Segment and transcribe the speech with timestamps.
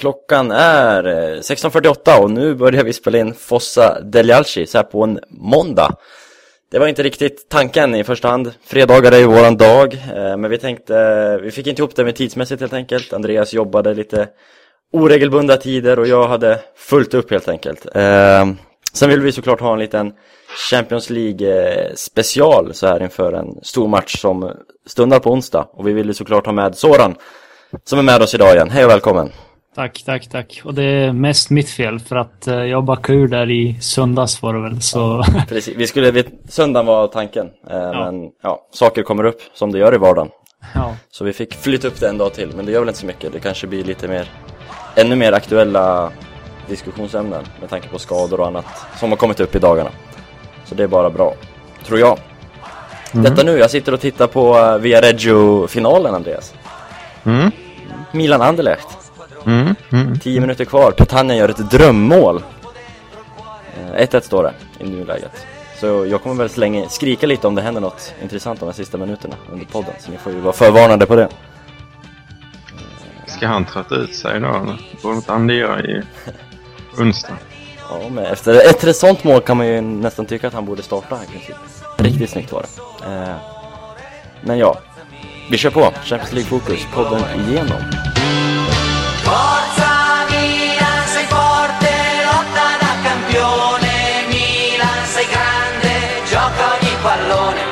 [0.00, 5.04] Klockan är eh, 16.48 och nu börjar vi spela in Fossa Delialci så här på
[5.04, 5.96] en måndag.
[6.70, 8.52] Det var inte riktigt tanken i första hand.
[8.64, 12.04] Fredagar är ju våran dag, eh, men vi tänkte, eh, vi fick inte ihop det
[12.04, 13.12] med tidsmässigt helt enkelt.
[13.12, 14.28] Andreas jobbade lite
[14.92, 17.86] oregelbundna tider och jag hade fullt upp helt enkelt.
[18.92, 20.12] Sen vill vi såklart ha en liten
[20.70, 24.52] Champions League special så här inför en stor match som
[24.86, 25.68] stundar på onsdag.
[25.72, 27.14] Och vi vill såklart ha med Soran
[27.84, 28.70] som är med oss idag igen.
[28.70, 29.30] Hej och välkommen!
[29.74, 30.60] Tack, tack, tack.
[30.64, 34.42] Och det är mest mitt fel för att uh, jag backade ur där i söndags
[34.42, 34.82] var det väl.
[34.82, 35.24] Så...
[35.48, 37.50] Precis, vi skulle, vi, söndagen var tanken.
[37.68, 37.92] Ja.
[37.92, 40.30] Men ja, saker kommer upp som det gör i vardagen.
[40.74, 40.96] Ja.
[41.10, 43.06] Så vi fick flytta upp det en dag till, men det gör väl inte så
[43.06, 43.32] mycket.
[43.32, 44.30] Det kanske blir lite mer,
[44.94, 46.10] ännu mer aktuella
[46.68, 49.90] diskussionsämnen med tanke på skador och annat som har kommit upp i dagarna.
[50.64, 51.34] Så det är bara bra,
[51.84, 52.18] tror jag.
[53.14, 53.24] Mm.
[53.24, 56.54] Detta nu, jag sitter och tittar på uh, Via Reggio-finalen, Andreas.
[57.24, 57.50] Mm.
[58.12, 58.99] Milan Anderlecht.
[59.46, 60.18] Mm, mm.
[60.18, 60.92] Tio minuter kvar.
[60.92, 62.42] Petagna gör ett drömmål.
[63.94, 65.46] 1-1 eh, står det i nuläget.
[65.80, 68.98] Så jag kommer väl slänga, skrika lite om det händer något intressant de här sista
[68.98, 69.94] minuterna under podden.
[69.98, 71.28] Så ni får ju vara förvarnade på det.
[73.26, 74.76] Ska han trötta ut sig då?
[75.02, 76.02] Borde inte han lira i
[76.98, 77.36] onsdag?
[77.90, 81.18] Ja, men efter ett sånt mål kan man ju nästan tycka att han borde starta
[81.24, 81.56] i princip.
[81.96, 83.06] Riktigt snyggt var det.
[83.06, 83.36] Eh,
[84.42, 84.78] men ja,
[85.50, 85.80] vi kör på.
[85.80, 87.82] Champions League-fokus, podden igenom.
[89.30, 91.90] Milan, sei forte,
[92.24, 95.92] lotta da campione, Milan sei grande,
[96.28, 97.62] gioca ogni pallone.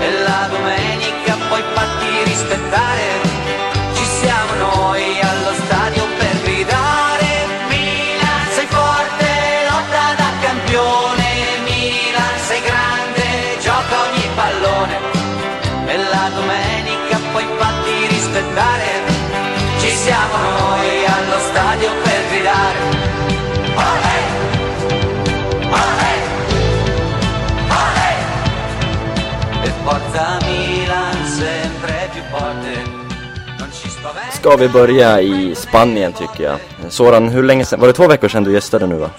[0.00, 3.06] E la domenica poi fatti rispettare,
[3.94, 7.30] ci siamo noi allo stadio per gridare,
[7.68, 9.28] Milan sei forte,
[9.70, 11.28] lotta da campione,
[11.68, 14.96] Milan sei grande, gioca ogni pallone.
[15.86, 19.03] E la domenica poi fatti rispettare,
[20.04, 20.64] siamo noi.
[34.32, 36.58] Ska vi börja i Spanien tycker jag.
[36.92, 37.80] Soran, hur länge sedan?
[37.80, 39.10] Var det två veckor sedan du gästade nu va?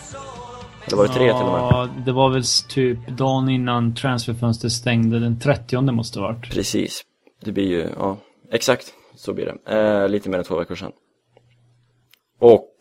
[0.86, 1.62] Eller var det tre ja, till och med?
[1.62, 5.20] Ja, det var väl typ dagen innan transferfönstret stängde.
[5.20, 6.52] Den 30 måste det varit.
[6.52, 7.02] Precis.
[7.46, 8.18] Det blir ju, ja,
[8.52, 8.94] exakt
[9.26, 9.78] så blir det.
[9.78, 10.92] Eh, lite mer än två veckor sedan.
[12.40, 12.72] Och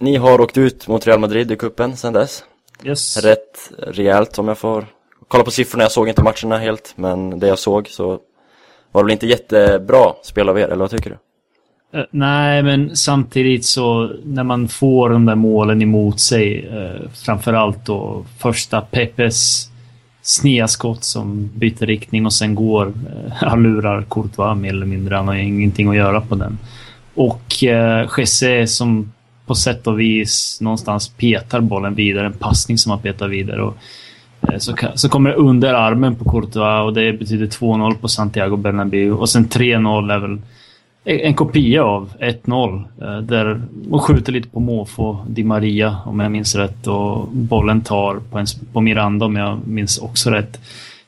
[0.00, 2.44] ni har åkt ut mot Real Madrid i kuppen sedan dess.
[2.84, 3.24] Yes.
[3.24, 4.86] Rätt rejält om jag får
[5.28, 5.84] kolla på siffrorna.
[5.84, 8.20] Jag såg inte matcherna helt, men det jag såg så
[8.92, 11.16] var det väl inte jättebra spel av er, eller vad tycker du?
[11.98, 17.86] Uh, nej, men samtidigt så när man får de där målen emot sig, uh, framförallt
[17.86, 19.68] då första Pepes
[20.22, 25.14] sneda skott som byter riktning och sen går, eh, han lurar Courtois mer eller mindre,
[25.14, 26.58] han har ingenting att göra på den.
[27.14, 29.12] Och uh, Jesse som
[29.46, 33.62] på sätt och vis någonstans petar bollen vidare, en passning som han petar vidare.
[33.62, 33.76] Och,
[34.42, 38.56] eh, så, så kommer det under armen på Courtois och det betyder 2-0 på Santiago
[38.56, 39.12] Bernabéu.
[39.12, 40.38] Och sen 3-0 är väl
[41.04, 42.84] en kopia av 1-0.
[43.02, 46.86] Eh, där man skjuter lite på måfå, Di Maria om jag minns rätt.
[46.86, 50.58] Och bollen tar på, en, på Miranda om jag minns också rätt.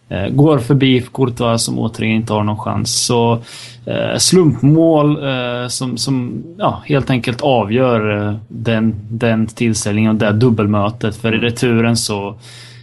[0.08, 3.04] Eh, går förbi Courtois som återigen inte har någon chans.
[3.04, 3.38] Så
[3.86, 10.32] eh, slumpmål eh, som, som ja, helt enkelt avgör eh, den, den tillställningen och det
[10.32, 11.16] dubbelmötet.
[11.16, 12.38] För i returen så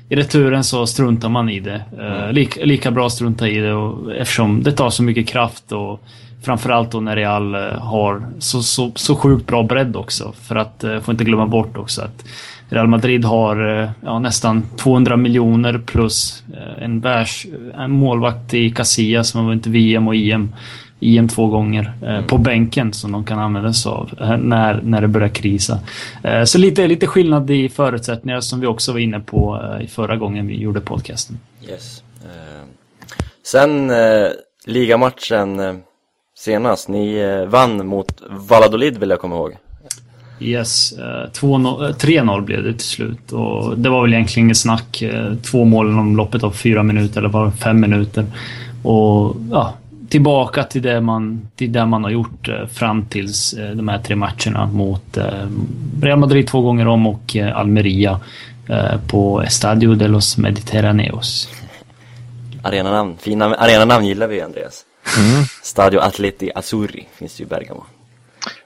[0.09, 1.81] i returen så struntar man i det.
[1.99, 2.35] Mm.
[2.35, 6.03] lika, lika bra strunta i det och, eftersom det tar så mycket kraft och
[6.47, 10.33] framförallt då när Real eh, har så, så, så sjukt bra bredd också.
[10.41, 12.23] För att, eh, får inte glömma bort också att
[12.69, 17.45] Real Madrid har eh, ja, nästan 200 miljoner plus eh, en, världs,
[17.77, 20.55] en målvakt i Casillas som har vunnit VM och EM,
[20.99, 22.27] EM två gånger eh, mm.
[22.27, 24.09] på bänken som de kan använda sig av
[24.39, 25.79] när, när det börjar krisa.
[26.45, 30.47] Så lite, lite skillnad i förutsättningar som vi också var inne på i förra gången
[30.47, 31.39] vi gjorde podcasten.
[31.69, 32.03] Yes.
[33.43, 33.91] Sen
[34.65, 35.59] ligamatchen
[36.37, 39.57] senast, ni vann mot Valladolid vill jag komma ihåg.
[40.39, 45.01] Yes, 3-0 eh, blev det till slut och det var väl egentligen inget snack.
[45.01, 48.25] Eh, två mål inom loppet av fyra minuter eller var fem minuter.
[48.83, 49.73] Och ja,
[50.09, 54.15] tillbaka till det man, till det man har gjort eh, fram tills de här tre
[54.15, 55.17] matcherna mot
[56.01, 58.19] Real Madrid två gånger om och Almeria
[59.07, 61.49] på Estadio de los Mediterraneos.
[62.61, 64.85] Arenanamn, fina arenanamn gillar vi Andreas.
[65.17, 65.43] Mm.
[65.61, 67.85] Stadio Atleti Azzurri finns det ju i Bergamo.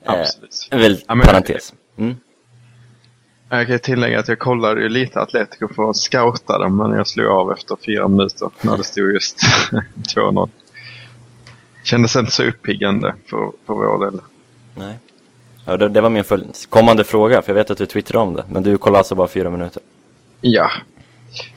[0.06, 0.68] Absolut.
[0.72, 1.74] Eh, väl ja, parentes.
[1.98, 2.16] Mm.
[3.50, 7.08] Jag kan tillägga att jag kollade ju lite Atletico för att scouta dem, men jag
[7.08, 9.40] slog av efter fyra minuter när det stod just
[10.16, 10.50] 2-0.
[11.84, 14.22] Kändes inte så uppiggande för, för vår del.
[14.76, 14.96] Nej.
[15.66, 16.24] Ja, det, det var min
[16.70, 18.44] kommande fråga, för jag vet att du twittrade om det.
[18.50, 19.84] Men du kollade alltså bara fyra minuter?
[20.42, 20.72] Ja.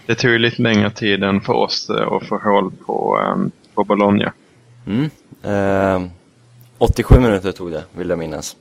[0.06, 3.50] Det tog ju lite längre tid än för oss eh, att få hål på, um,
[3.74, 4.32] på Bologna.
[4.86, 5.10] Mm.
[5.42, 6.10] Eh,
[6.78, 8.56] 87 minuter tog det, vill jag minnas.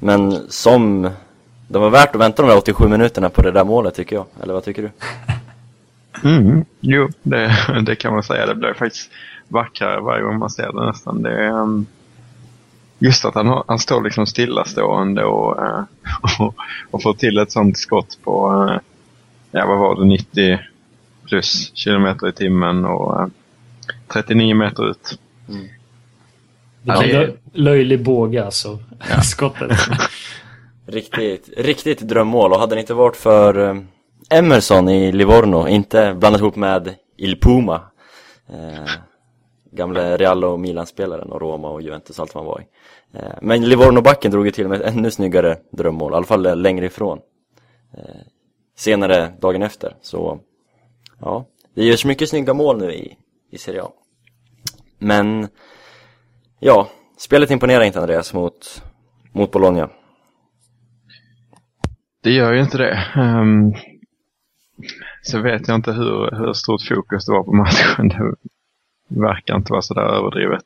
[0.00, 1.10] Men som...
[1.68, 4.26] Det var värt att vänta de där 87 minuterna på det där målet, tycker jag.
[4.42, 4.90] Eller vad tycker du?
[6.24, 7.52] Mm, jo, det,
[7.86, 8.46] det kan man säga.
[8.46, 9.10] Det blir faktiskt
[9.48, 11.22] vackrare varje gång man ser det nästan.
[11.22, 11.86] Det, um,
[12.98, 15.84] just att han, han står liksom stillastående och, uh,
[16.40, 16.54] och,
[16.90, 18.78] och får till ett sånt skott på, uh,
[19.50, 20.58] ja vad var det, 90
[21.26, 23.26] plus kilometer i timmen och uh,
[24.12, 25.18] 39 meter ut.
[25.48, 25.66] Mm.
[26.82, 28.78] Det löjlig båge alltså,
[29.10, 29.20] ja.
[29.22, 29.78] skottet.
[30.86, 33.84] riktigt, riktigt drömmål och hade det inte varit för
[34.30, 37.80] Emerson i Livorno, inte blandat ihop med Il Puma
[38.48, 38.90] eh,
[39.70, 42.66] gamle Real och Milan-spelaren och Roma och Juventus, allt han var i.
[43.18, 46.86] Eh, men Livorno-backen drog ju till med ett ännu snyggare drömmål, i alla fall längre
[46.86, 47.18] ifrån.
[47.96, 48.20] Eh,
[48.76, 50.40] senare dagen efter, så
[51.20, 53.16] ja, det görs mycket snygga mål nu i,
[53.50, 53.90] i Serie A.
[54.98, 55.48] Men
[56.60, 56.88] ja,
[57.18, 58.82] spelet imponerar inte Andreas mot,
[59.32, 59.88] mot Bologna.
[62.22, 63.12] Det gör ju inte det.
[63.16, 63.74] Um,
[65.22, 68.08] så vet jag inte hur, hur stort fokus det var på matchen.
[69.08, 70.64] Det verkar inte vara sådär överdrivet.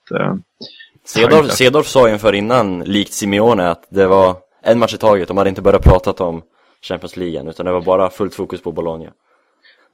[1.04, 5.28] Cedorf, Cedorf sa ju inför innan, likt Simeone, att det var en match i taget.
[5.28, 6.42] De hade inte börjat prata om
[6.82, 9.10] Champions League utan det var bara fullt fokus på Bologna.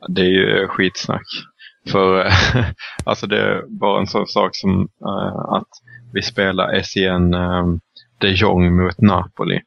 [0.09, 1.27] Det är ju skitsnack.
[1.91, 2.27] För
[3.05, 5.69] alltså det bara en sån sak som uh, att
[6.13, 7.81] vi spelar SEN um,
[8.19, 9.61] de Jong mot Napoli.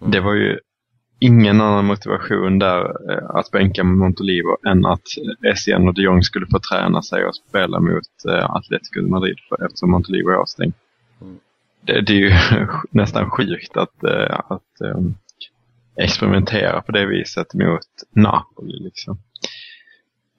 [0.00, 0.10] Mm.
[0.10, 0.58] Det var ju
[1.20, 5.02] ingen annan motivation där eh, att bänka Montolivo än att
[5.52, 9.64] Essien och de Jong skulle få träna sig och spela mot eh, Atletico Madrid för,
[9.64, 10.72] eftersom Montolivo är avstängd.
[11.20, 11.38] Mm.
[11.80, 12.32] Det, det, är ju
[12.90, 15.14] nästan sjukt att, eh, att um,
[15.96, 18.84] experimentera på det viset mot Napoli.
[18.84, 19.18] Liksom.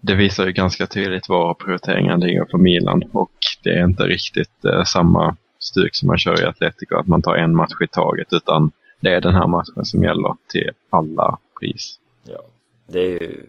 [0.02, 3.32] Det visar ju ganska tydligt var prioriteringen ligger på Milan och
[3.64, 7.36] det är inte riktigt uh, samma stuk som man kör i Atletico, att man tar
[7.36, 12.00] en match i taget, utan det är den här matchen som gäller till alla pris.
[12.24, 12.42] Ja,
[12.88, 13.46] det är ju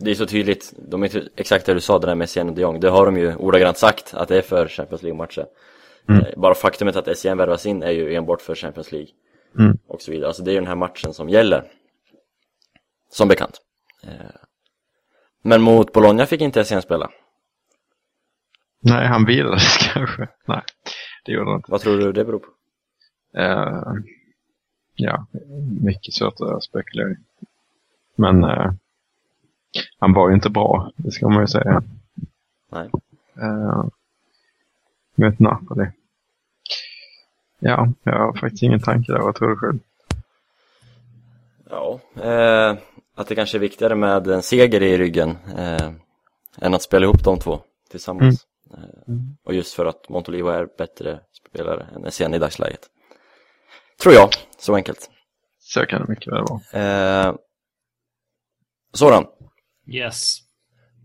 [0.00, 2.54] det är så tydligt, de är exakt det du sa, det där med Essien och
[2.54, 5.46] de Jong, det har de ju ordagrant sagt att det är för Champions League-matcher.
[6.08, 6.20] Mm.
[6.20, 9.08] Eh, bara faktumet att Essien värvas in är ju enbart för Champions League.
[9.58, 9.78] Mm.
[9.86, 11.64] Och så vidare, alltså det är ju den här matchen som gäller.
[13.10, 13.60] Som bekant.
[15.46, 17.10] Men mot Bologna fick inte Essien spela.
[18.80, 20.28] Nej, han vilades kanske.
[20.44, 20.62] Nej,
[21.24, 21.70] det gjorde han inte.
[21.70, 22.46] Vad tror du det beror på?
[23.38, 23.94] Uh,
[24.94, 25.26] ja,
[25.82, 27.16] mycket svårt att spekulera i.
[28.14, 28.72] Men eh,
[29.98, 31.82] han var ju inte bra, det ska man ju säga.
[32.68, 32.90] Nej.
[33.40, 33.84] Eh,
[35.14, 35.86] mot Napoli.
[37.58, 39.20] Ja, jag har faktiskt ingen tanke där.
[39.20, 39.78] Vad tror du själv?
[41.70, 42.78] Ja, eh,
[43.16, 45.92] att det kanske är viktigare med en seger i ryggen eh,
[46.58, 47.60] än att spela ihop de två
[47.90, 48.46] tillsammans.
[48.76, 48.90] Mm.
[49.08, 49.36] Mm.
[49.44, 52.80] Och just för att Montolivo är bättre spelare än Essien i dagsläget.
[54.02, 54.28] Tror jag,
[54.58, 55.10] så enkelt.
[55.58, 57.28] Så kan det mycket väl vara.
[57.28, 57.34] Eh,
[58.92, 59.26] Soran.
[59.86, 60.38] Yes.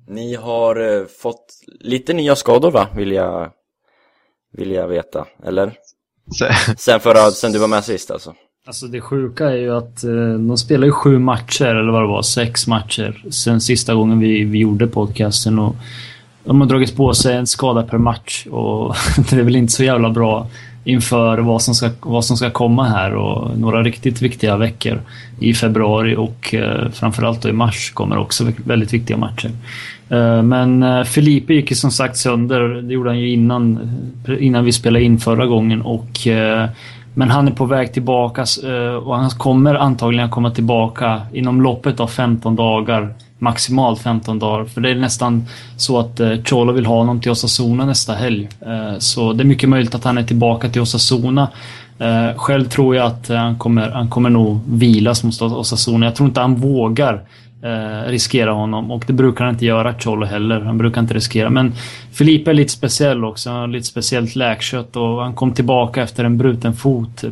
[0.08, 3.52] Ni har eh, fått lite nya skador va, vill jag,
[4.52, 5.78] vill jag veta, eller?
[6.78, 8.36] sen, förra, sen du var med sist alltså?
[8.68, 12.08] Alltså det sjuka är ju att eh, de spelar ju sju matcher, eller vad det
[12.08, 15.60] var, sex matcher sen sista gången vi, vi gjorde podcasten.
[15.60, 15.76] Och
[16.44, 18.96] de har dragit på sig en skada per match och
[19.30, 20.48] det är väl inte så jävla bra
[20.84, 23.16] inför vad som, ska, vad som ska komma här.
[23.16, 25.02] Och några riktigt viktiga veckor
[25.40, 29.52] i februari och eh, framförallt då i mars kommer också väldigt viktiga matcher.
[30.10, 33.92] Eh, men eh, Felipe gick ju som sagt sönder, det gjorde han ju innan,
[34.40, 36.70] innan vi spelade in förra gången och eh,
[37.14, 42.00] men han är på väg tillbaka eh, och han kommer antagligen komma tillbaka inom loppet
[42.00, 44.66] av 15 dagar maximalt 15 dagar.
[44.66, 45.46] För det är nästan
[45.78, 48.50] så att eh, Cholo vill ha honom till Osasuna nästa helg.
[48.62, 51.48] Eh, så det är mycket möjligt att han är tillbaka till Osasuna.
[52.36, 56.06] Själv tror jag att han kommer, han kommer nog vilas mot Osasuna.
[56.06, 57.22] Jag tror inte han vågar
[57.64, 60.62] eh, riskera honom och det brukar han inte göra, Cholo heller.
[60.62, 61.50] Han brukar inte riskera.
[61.50, 61.74] Men
[62.12, 63.50] Filipe är lite speciell också.
[63.50, 67.24] Han har lite speciellt läkkött och han kom tillbaka efter en bruten fot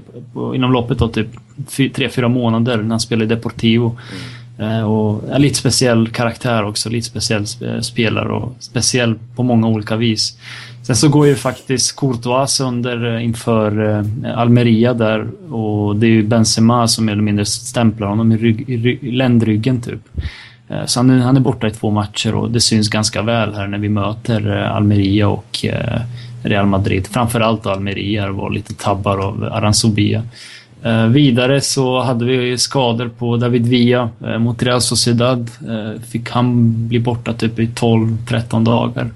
[0.56, 3.98] inom loppet av typ 3-4 månader när han spelade i Deportivo.
[4.12, 4.40] Mm.
[4.60, 7.46] Eh, och är lite speciell karaktär också, lite speciell
[7.84, 10.38] spelare och speciell på många olika vis.
[10.90, 16.12] Sen så går ju faktiskt Courtois under eh, inför eh, Almeria där och det är
[16.12, 20.00] ju Benzema som mer eller mindre stämplar honom i, rygg, i ländryggen typ.
[20.70, 23.68] Eh, så han, han är borta i två matcher och det syns ganska väl här
[23.68, 25.66] när vi möter Almeria och
[26.44, 27.08] Real Madrid.
[27.08, 30.24] Framförallt Almeria var lite tabbar av Aranzobia.
[30.84, 35.52] Eh, vidare så hade vi skador på David Villa eh, mot Real Sociedad.
[35.70, 39.10] Eh, fick han bli borta typ i 12-13 dagar.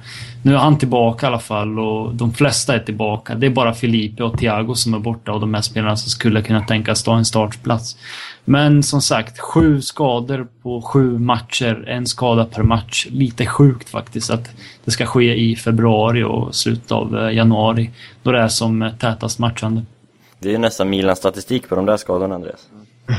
[0.46, 3.36] Nu är han tillbaka i alla fall och de flesta är tillbaka.
[3.36, 6.42] Det är bara Felipe och Thiago som är borta och de här spelarna som skulle
[6.42, 7.98] kunna tänkas ta en startplats.
[8.46, 11.86] Men som sagt, sju skador på sju matcher.
[11.88, 13.08] En skada per match.
[13.10, 14.50] Lite sjukt faktiskt att
[14.86, 17.92] det ska ske i februari och slutet av eh, januari.
[18.24, 19.82] Då det är som tätast matchande.
[20.40, 22.68] Det är ju nästan Milans statistik på de där skadorna, Andreas.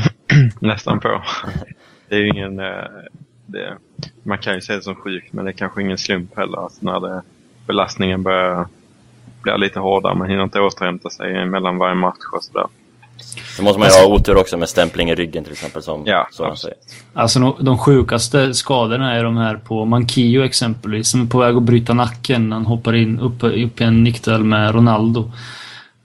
[0.60, 1.22] nästan på.
[2.08, 2.60] Det är ju ingen...
[3.46, 3.76] Det,
[4.22, 6.58] man kan ju se det som sjukt, men det är kanske ingen slump heller.
[6.58, 7.22] Alltså när det,
[7.66, 8.66] belastningen börjar
[9.42, 10.14] bli lite hårdare.
[10.14, 12.66] Man hinner inte återhämta sig mellan varje match och sådär.
[13.56, 16.28] Så måste man ju ha otur också med stämpling i ryggen till exempel som ja,
[16.30, 16.76] sådana säger.
[17.12, 21.56] Alltså de, de sjukaste skadorna är de här på Mankio exempelvis som är på väg
[21.56, 25.32] att bryta nacken när han hoppar in upp, upp i en nickduell med Ronaldo.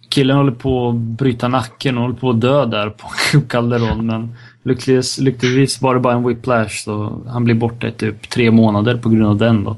[0.10, 3.08] Killen håller på att bryta nacken och håller på att dö där på
[3.48, 4.36] Calderon men
[4.69, 8.97] lyckligtvis, lyckligtvis var det bara en whiplash så han blir borta i typ tre månader
[8.97, 9.77] på grund av den då.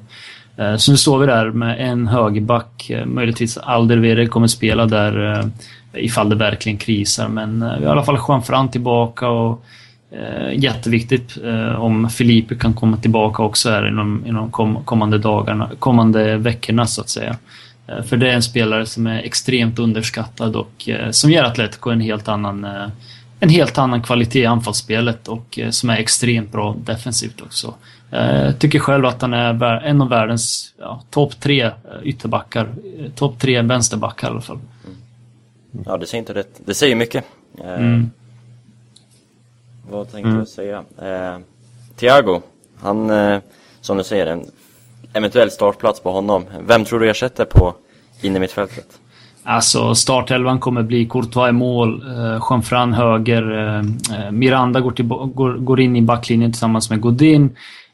[0.61, 2.89] Eh, så nu står vi där med en högerback.
[2.89, 5.45] Eh, möjligtvis Alderweireld kommer spela där eh,
[6.03, 7.27] ifall det verkligen krisar.
[7.27, 9.63] Men vi har i alla fall Juan Fran tillbaka och
[10.53, 11.37] jätteviktigt
[11.77, 14.51] om Felipe kan komma tillbaka också här inom, inom
[14.85, 17.35] kommande dagarna, kommande veckorna så att säga.
[18.05, 22.27] För det är en spelare som är extremt underskattad och som ger Atletico en helt
[22.27, 22.67] annan
[23.43, 27.73] en helt annan kvalitet i anfallsspelet och som är extremt bra defensivt också.
[28.09, 31.71] Jag eh, tycker själv att han är en av världens ja, topp tre eh,
[32.03, 32.69] ytterbackar.
[32.99, 34.59] Eh, topp tre vänsterbackar i alla fall.
[34.85, 34.97] Mm.
[35.85, 36.61] Ja, det säger inte rätt.
[36.65, 37.25] Det säger mycket.
[37.63, 38.11] Mm.
[39.89, 40.39] vad tänkte mm.
[40.39, 40.83] jag säga?
[41.01, 41.39] Eh,
[41.95, 42.41] Thiago,
[42.81, 43.39] han, eh,
[43.81, 44.45] som du säger, en
[45.13, 46.45] eventuell startplats på honom.
[46.67, 47.75] Vem tror du ersätter på
[48.21, 48.99] innermittfältet?
[49.43, 55.05] Alltså startelvan kommer bli Courtois i mål, eh, Jean-Fran höger, eh, eh Miranda går, till,
[55.05, 57.49] går, går in i backlinjen tillsammans med Godin.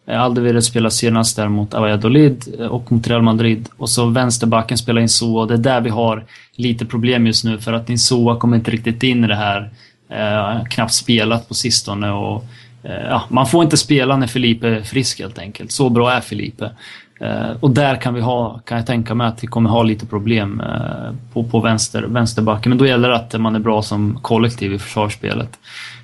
[0.07, 3.69] Eh, Alderweireld spelar senast där mot Valladolid eh, och mot Real Madrid.
[3.77, 5.45] Och så vänsterbacken spelar in Soa.
[5.45, 6.25] Det är där vi har
[6.55, 9.69] lite problem just nu för att Insoa kommer inte riktigt in i det här.
[10.09, 12.45] Eh, knappt spelat på sistone och
[12.83, 15.71] eh, ja, man får inte spela när Felipe är frisk helt enkelt.
[15.71, 16.71] Så bra är Felipe.
[17.19, 20.05] Eh, och där kan vi ha, kan jag tänka mig att vi kommer ha lite
[20.05, 22.69] problem eh, på, på vänster, vänsterbacken.
[22.69, 25.59] Men då gäller det att man är bra som kollektiv i försvarsspelet.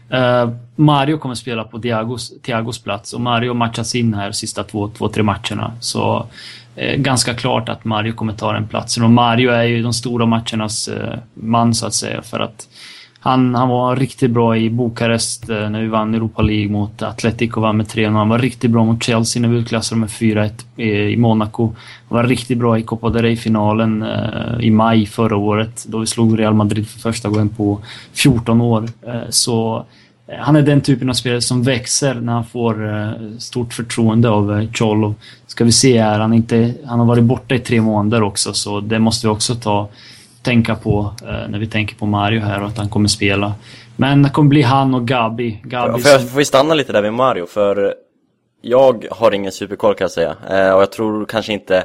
[0.09, 4.89] Eh, Mario kommer spela på Diagos, Thiagos plats och Mario matchas in här sista två,
[4.89, 5.73] två tre matcherna.
[5.79, 6.27] Så
[6.75, 9.03] eh, ganska klart att Mario kommer ta den platsen.
[9.03, 12.21] Och Mario är ju de stora matchernas eh, man så att säga.
[12.21, 12.67] För att
[13.23, 17.55] han, han var riktigt bra i Bukarest eh, när vi vann Europa League mot Atletico
[17.55, 18.11] och vann med 3-0.
[18.11, 21.75] Han var riktigt bra mot Chelsea när vi utklassade med 4-1 eh, i Monaco.
[22.09, 26.07] Han var riktigt bra i Copa del Rey-finalen eh, i maj förra året då vi
[26.07, 27.79] slog Real Madrid för första gången på
[28.13, 28.89] 14 år.
[29.29, 29.85] Så
[30.39, 35.15] han är den typen av spelare som växer när han får stort förtroende av Cholo.
[35.47, 38.79] Ska vi se här, han, inte, han har varit borta i tre månader också så
[38.79, 39.89] det måste vi också ta,
[40.43, 43.53] tänka på när vi tänker på Mario här och att han kommer spela.
[43.95, 45.59] Men det kommer bli han och Gabi.
[45.63, 47.93] Gabi får, jag, får vi stanna lite där vid Mario för
[48.61, 50.31] jag har ingen superkoll kan jag säga
[50.75, 51.83] och jag tror kanske inte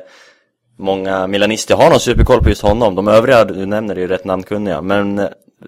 [0.78, 2.94] många milanister har någon superkoll på just honom.
[2.94, 5.16] De övriga du nämner är ju rätt namnkunniga men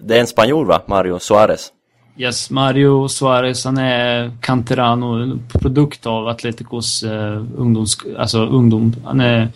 [0.01, 0.81] det är en spanjor va?
[0.85, 1.71] Mario Suarez.
[2.17, 7.97] Yes, Mario Suarez, han är canterano, produkt av Atleticos eh, ungdoms...
[8.17, 8.95] Alltså ungdom.
[9.05, 9.47] Han är,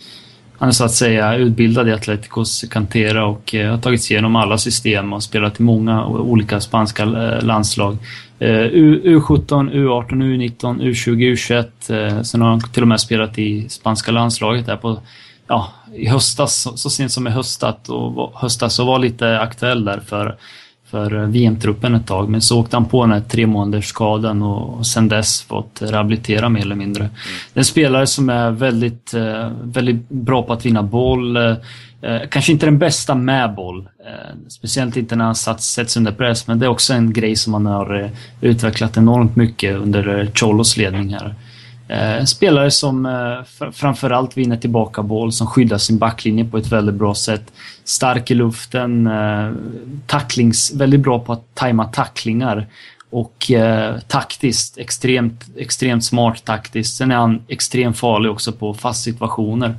[0.58, 4.36] han är så att säga utbildad i Atleticos cantera och eh, har tagit sig igenom
[4.36, 7.96] alla system och spelat i många olika spanska eh, landslag.
[8.38, 12.22] Eh, U, 17 U18, U19, U20, U21.
[12.22, 14.98] sen har han till och med spelat i spanska landslaget där på
[15.48, 19.84] ja, i höstas, så, så sent som i höstas och, höstas och var lite aktuell
[19.84, 20.36] där för
[20.90, 22.28] för VM-truppen ett tag.
[22.28, 26.48] Men så åkte han på den här tre månaders skadan och sen dess fått rehabilitera
[26.48, 27.04] mer eller mindre.
[27.04, 27.14] Mm.
[27.52, 31.36] Det är en spelare som är väldigt, eh, väldigt bra på att vinna boll.
[31.36, 31.56] Eh,
[32.30, 33.88] kanske inte den bästa med boll.
[34.06, 37.54] Eh, speciellt inte när han sätts under press, men det är också en grej som
[37.54, 41.34] han har utvecklat enormt mycket under Cholos ledning här.
[41.88, 46.72] Eh, en spelare som eh, framförallt vinner tillbaka boll, som skyddar sin backlinje på ett
[46.72, 47.52] väldigt bra sätt
[47.84, 49.52] stark i luften, eh,
[50.06, 52.66] tacklings, väldigt bra på att tajma tacklingar
[53.10, 56.96] och eh, taktiskt extremt, extremt smart taktiskt.
[56.96, 59.74] Sen är han extremt farlig också på fast situationer.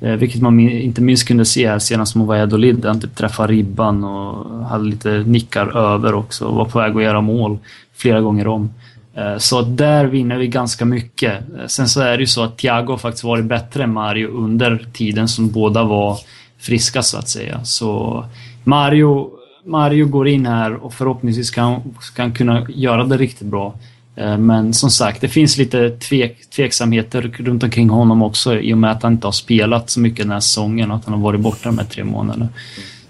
[0.00, 2.84] Eh, vilket man inte minst kunde se här senast mot Valladolid.
[2.84, 7.02] Han typ träffade ribban och hade lite nickar över också och var på väg att
[7.02, 7.58] göra mål
[7.94, 8.70] flera gånger om.
[9.14, 11.32] Eh, så där vinner vi ganska mycket.
[11.58, 14.86] Eh, sen så är det ju så att Thiago faktiskt varit bättre än Mario under
[14.92, 16.18] tiden som båda var
[16.58, 17.64] friska så att säga.
[17.64, 18.24] Så
[18.64, 19.30] Mario,
[19.64, 23.74] Mario går in här och förhoppningsvis kan, kan kunna göra det riktigt bra.
[24.16, 28.78] Eh, men som sagt, det finns lite tvek, tveksamheter runt omkring honom också i och
[28.78, 31.20] med att han inte har spelat så mycket den här säsongen och att han har
[31.20, 32.48] varit borta de här tre månaderna.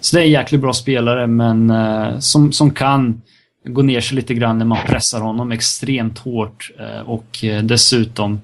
[0.00, 1.72] Så det är en jäkligt bra spelare, men
[2.22, 3.20] som, som kan
[3.64, 8.40] gå ner sig lite grann när man pressar honom extremt hårt uh, och uh, dessutom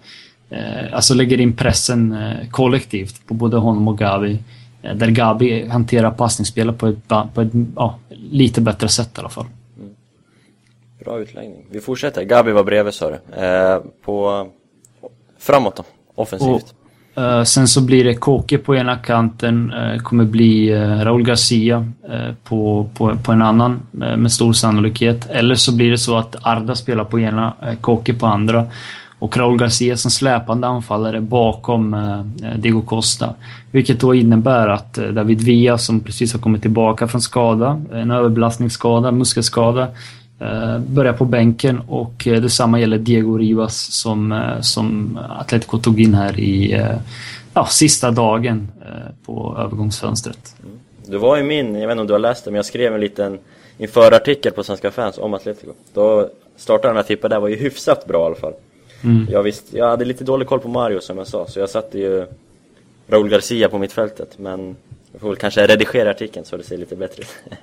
[0.93, 2.17] alltså lägger in pressen
[2.51, 4.39] kollektivt på både honom och Gavi.
[4.83, 9.47] där Gavi hanterar passningsspelet på ett, på ett ja, lite bättre sätt i alla fall.
[11.07, 11.67] Bra utläggning.
[11.71, 12.23] Vi fortsätter.
[12.23, 13.43] Gabi var bredvid sa du.
[13.43, 14.47] Eh, på
[15.39, 16.51] framåt då, offensivt.
[16.51, 16.86] Och,
[17.19, 21.93] Uh, sen så blir det Kåke på ena kanten, uh, kommer bli uh, Raúl Garcia
[22.45, 25.27] på, på, på en annan med stor sannolikhet.
[25.31, 28.65] Eller så blir det så att Arda spelar på ena, eh, Kåke på andra.
[29.19, 32.21] Och Raúl Garcia som släpande anfallare bakom eh,
[32.59, 33.35] Diego Costa.
[33.71, 39.13] Vilket då innebär att David Villa som precis har kommit tillbaka från skada, en överbelastningsskada,
[39.13, 39.89] muskelskada,
[40.87, 46.15] börjar på bänken och eh, detsamma gäller Diego Rivas som, eh, som Atletico tog in
[46.15, 46.85] här i
[47.55, 48.69] ja, sista dagen
[49.27, 50.55] på övergångsfönstret.
[50.65, 50.79] Mm.
[51.07, 52.95] Du var i min, jag vet inte om du har läst det, men jag skrev
[52.95, 53.39] en liten
[53.79, 55.73] införartikel på Svenska fans om Atletico.
[55.95, 58.55] Då startade jag tippa där var ju hyfsat bra i alla fall.
[59.05, 59.27] Mm.
[59.31, 61.99] Jag, visste, jag hade lite dålig koll på Mario som jag sa, så jag satte
[61.99, 62.27] ju
[63.09, 64.77] Raúl Garcia på mittfältet, men
[65.13, 67.29] jag får väl kanske redigera artikeln så det ser lite bättre ut.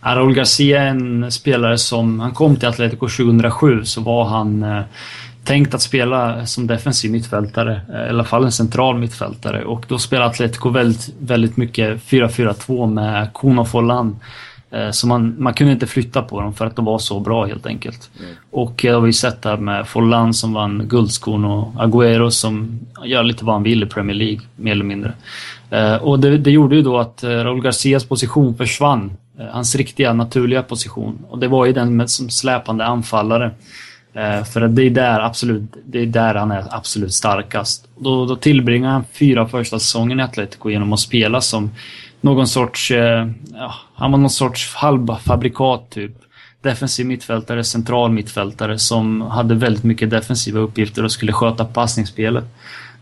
[0.00, 4.82] Raúl Garcia är en spelare som, han kom till Atletico 2007 så var han eh,
[5.44, 9.64] tänkt att spela som defensiv mittfältare, eh, i alla fall en central mittfältare.
[9.64, 14.16] Och då spelade Atletico väldigt, väldigt mycket 4-4-2 med Kuno Forlan.
[14.70, 17.46] Eh, så man, man kunde inte flytta på dem för att de var så bra
[17.46, 18.10] helt enkelt.
[18.18, 18.34] Mm.
[18.50, 23.22] Och det har vi sett här med Forlan som vann guldskon och Agüero som gör
[23.22, 25.12] lite vad han vill i Premier League, mer eller mindre.
[25.70, 29.74] Eh, och det, det gjorde ju då att eh, Raúl Garcias position försvann eh, hans
[29.74, 31.18] riktiga naturliga position.
[31.28, 33.50] Och det var ju den med, som släpande anfallare.
[34.52, 37.88] För det är där absolut, det är där han är absolut starkast.
[37.98, 41.70] Då, då tillbringar han fyra första säsongen i Atletico genom att spela som
[42.20, 46.12] någon sorts, ja, han var någon sorts halvfabrikat typ.
[46.62, 52.44] Defensiv mittfältare, central mittfältare som hade väldigt mycket defensiva uppgifter och skulle sköta passningsspelet.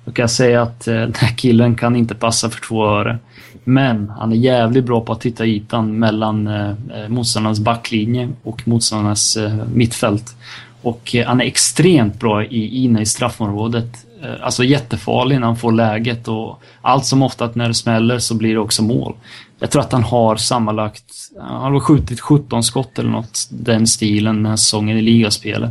[0.09, 3.19] Då kan jag säga att eh, den här killen kan inte passa för två öre.
[3.65, 8.69] Men han är jävligt bra på att hitta ytan mellan eh, eh, motståndarnas backlinje och
[8.69, 10.37] motståndarnas eh, mittfält.
[10.83, 14.07] Och eh, han är extremt bra i, inne i straffområdet.
[14.23, 18.35] Eh, alltså jättefarlig när han får läget och allt som ofta när det smäller så
[18.35, 19.15] blir det också mål.
[19.59, 21.05] Jag tror att han har sammanlagt,
[21.37, 25.71] eh, han har skjutit 17 skott eller något den stilen den här säsongen i ligaspelet.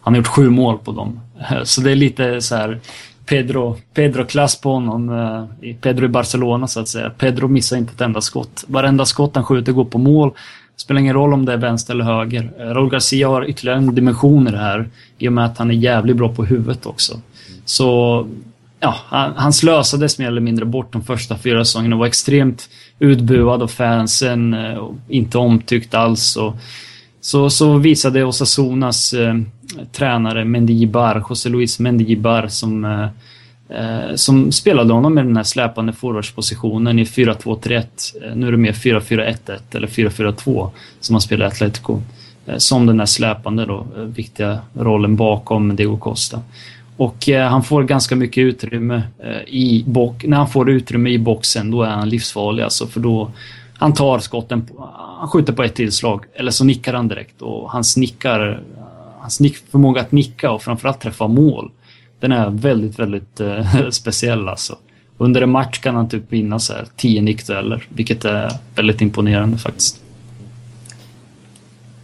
[0.00, 1.20] Han har gjort sju mål på dem.
[1.64, 2.80] Så det är lite så här
[3.28, 5.08] Pedro, Pedro-klass på honom.
[5.62, 7.10] Eh, Pedro i Barcelona så att säga.
[7.10, 8.64] Pedro missar inte ett enda skott.
[8.66, 10.30] Varenda skott han skjuter går på mål.
[10.76, 12.50] Spelar ingen roll om det är vänster eller höger.
[12.58, 14.88] Eh, Garcia har ytterligare en dimension i det här
[15.18, 17.20] i och med att han är jävligt bra på huvudet också.
[17.64, 18.26] Så
[18.80, 22.68] ja, han, han slösades mer eller mindre bort de första fyra säsongerna och var extremt
[22.98, 24.54] utbuad av fansen.
[24.54, 26.36] Eh, och inte omtyckt alls.
[26.36, 26.56] Och,
[27.20, 29.34] så, så visade Osasunas eh,
[29.92, 33.08] tränare Mendibar, José Luis Mendibar, som, eh,
[33.78, 37.86] eh som spelade honom i den här släpande forwardspositionen i 4-2-3-1.
[38.22, 42.00] Eh, nu är det mer 4-4-1-1 eller 4-4-2 som han spelar i Atletico.
[42.48, 46.42] Eh, som den här släpande då, eh, viktiga rollen bakom Diego Costa.
[46.96, 49.02] Och eh, han får ganska mycket utrymme
[49.46, 50.24] i box.
[50.26, 53.30] När han får utrymme i boxen, då är han livsfarlig alltså, för då
[53.78, 57.70] han tar skotten, på, han skjuter på ett tillslag, eller så nickar han direkt och
[57.70, 58.62] hans nickar,
[59.18, 61.70] hans nick, förmåga att nicka och framförallt träffa mål,
[62.20, 64.76] den är väldigt, väldigt uh, speciell alltså.
[65.18, 69.58] Under en match kan han typ vinna så här 10 nickdueller, vilket är väldigt imponerande
[69.58, 70.00] faktiskt.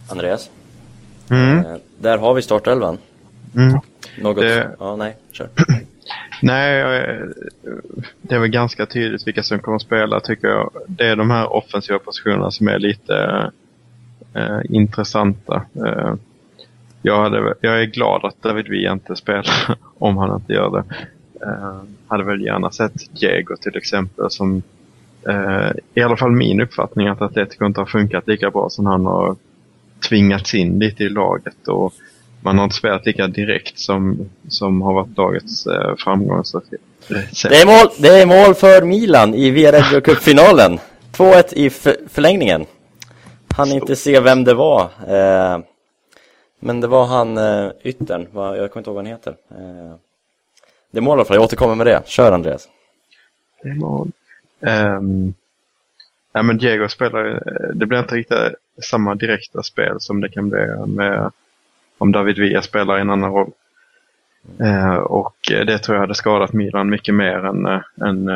[0.09, 0.49] Andreas?
[1.29, 1.57] Mm.
[1.59, 2.97] Eh, där har vi startelvan.
[3.55, 3.79] Mm.
[4.21, 4.41] Något?
[4.41, 4.75] Det...
[4.79, 5.49] Ja, nej, kör.
[6.41, 6.83] Nej,
[8.21, 10.71] det är väl ganska tydligt vilka som kommer att spela tycker jag.
[10.87, 13.51] Det är de här offensiva positionerna som är lite
[14.33, 15.65] eh, intressanta.
[15.85, 16.13] Eh,
[17.01, 20.95] jag, hade, jag är glad att David Villa inte spelar om han inte gör det.
[21.45, 24.61] Eh, hade väl gärna sett Diego till exempel som
[25.27, 29.05] eh, i alla fall min uppfattning att Atletico inte har funkat lika bra som han
[29.05, 29.35] har
[30.09, 31.67] tvingats in lite i laget.
[31.67, 31.93] Och
[32.45, 36.83] man har inte spelat lika direkt som, som har varit lagets eh, framgångsrecept.
[37.07, 40.79] Det är, mål, det är mål för Milan i Viareggio Cup-finalen.
[41.11, 41.69] 2-1 i
[42.09, 42.65] förlängningen.
[43.55, 44.81] Han inte se vem det var.
[45.07, 45.59] Eh,
[46.59, 49.35] men det var han eh, yttern, jag kommer inte ihåg vad han heter.
[49.51, 49.95] Eh,
[50.91, 52.01] det är mål i alla fall, jag återkommer med det.
[52.05, 52.67] Kör Andreas.
[53.63, 54.11] Det är mål.
[54.59, 55.33] Um,
[56.33, 58.37] ja, men Diego spelar, det blir inte riktigt
[58.83, 61.31] samma direkta spel som det kan bli med
[61.97, 63.51] om David Villa spelar i en annan roll.
[64.61, 68.29] Uh, och det tror jag hade skadat Milan mycket mer än, uh, än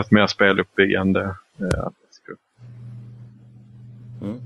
[0.00, 1.20] ett mer speluppbyggande
[1.60, 1.88] uh,
[4.22, 4.40] mm.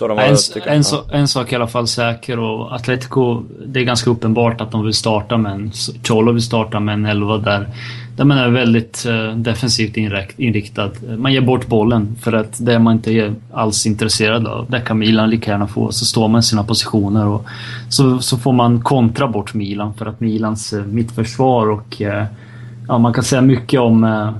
[0.00, 4.60] En, en, so en, sak i alla fall säker och Atletico, det är ganska uppenbart
[4.60, 5.72] att de vill starta med en...
[6.02, 7.68] Cholo vill starta med en elva där,
[8.16, 9.96] där man är väldigt eh, defensivt
[10.36, 10.90] inriktad.
[11.18, 14.70] Man ger bort bollen för att det är man inte är alls intresserad av.
[14.70, 15.92] Det kan Milan lika gärna få.
[15.92, 17.46] Så står man i sina positioner och
[17.88, 22.24] så, så får man kontra bort Milan för att Milans eh, mittförsvar och eh,
[22.88, 24.32] Ja, man kan säga mycket om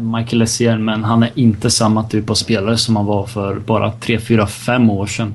[0.00, 3.92] Michael Essien, men han är inte samma typ av spelare som han var för bara
[3.92, 5.34] 3, 4, 5 år sedan.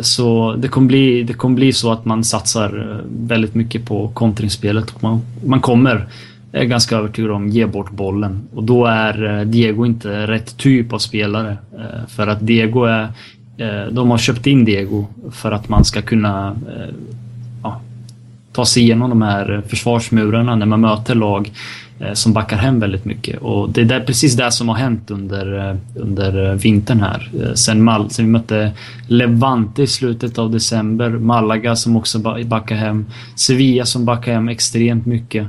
[0.00, 4.90] Så det kommer, bli, det kommer bli så att man satsar väldigt mycket på kontringsspelet
[4.90, 6.08] och man, man kommer,
[6.52, 8.48] jag är ganska övertygad om, ge bort bollen.
[8.54, 11.58] Och då är eh, Diego inte rätt typ av spelare.
[11.78, 13.08] Eh, för att Diego är...
[13.56, 16.56] Eh, de har köpt in Diego för att man ska kunna
[18.52, 21.52] ta sig igenom de här försvarsmurarna när man möter lag
[22.12, 23.40] som backar hem väldigt mycket.
[23.40, 27.30] Och det är där, precis det som har hänt under, under vintern här.
[27.54, 28.72] Sen, Mal, sen vi mötte
[29.06, 35.06] Levante i slutet av december, Malaga som också backar hem, Sevilla som backar hem extremt
[35.06, 35.46] mycket.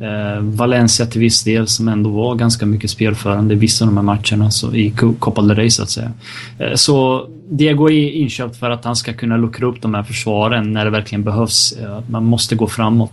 [0.00, 3.96] Eh, Valencia till viss del som ändå var ganska mycket spelförande i vissa av de
[3.96, 6.12] här matcherna så, i Copa del Rey så att säga.
[6.58, 10.72] Eh, så Diego är inköpt för att han ska kunna luckra upp de här försvaren
[10.72, 11.72] när det verkligen behövs.
[11.72, 13.12] Eh, man måste gå framåt.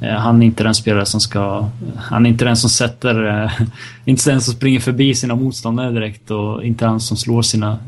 [0.00, 1.68] Eh, han är inte den spelare som ska...
[1.96, 3.42] Han är inte den som sätter...
[3.44, 3.50] Eh,
[4.04, 7.78] inte den som springer förbi sina motståndare direkt och inte den som slår sina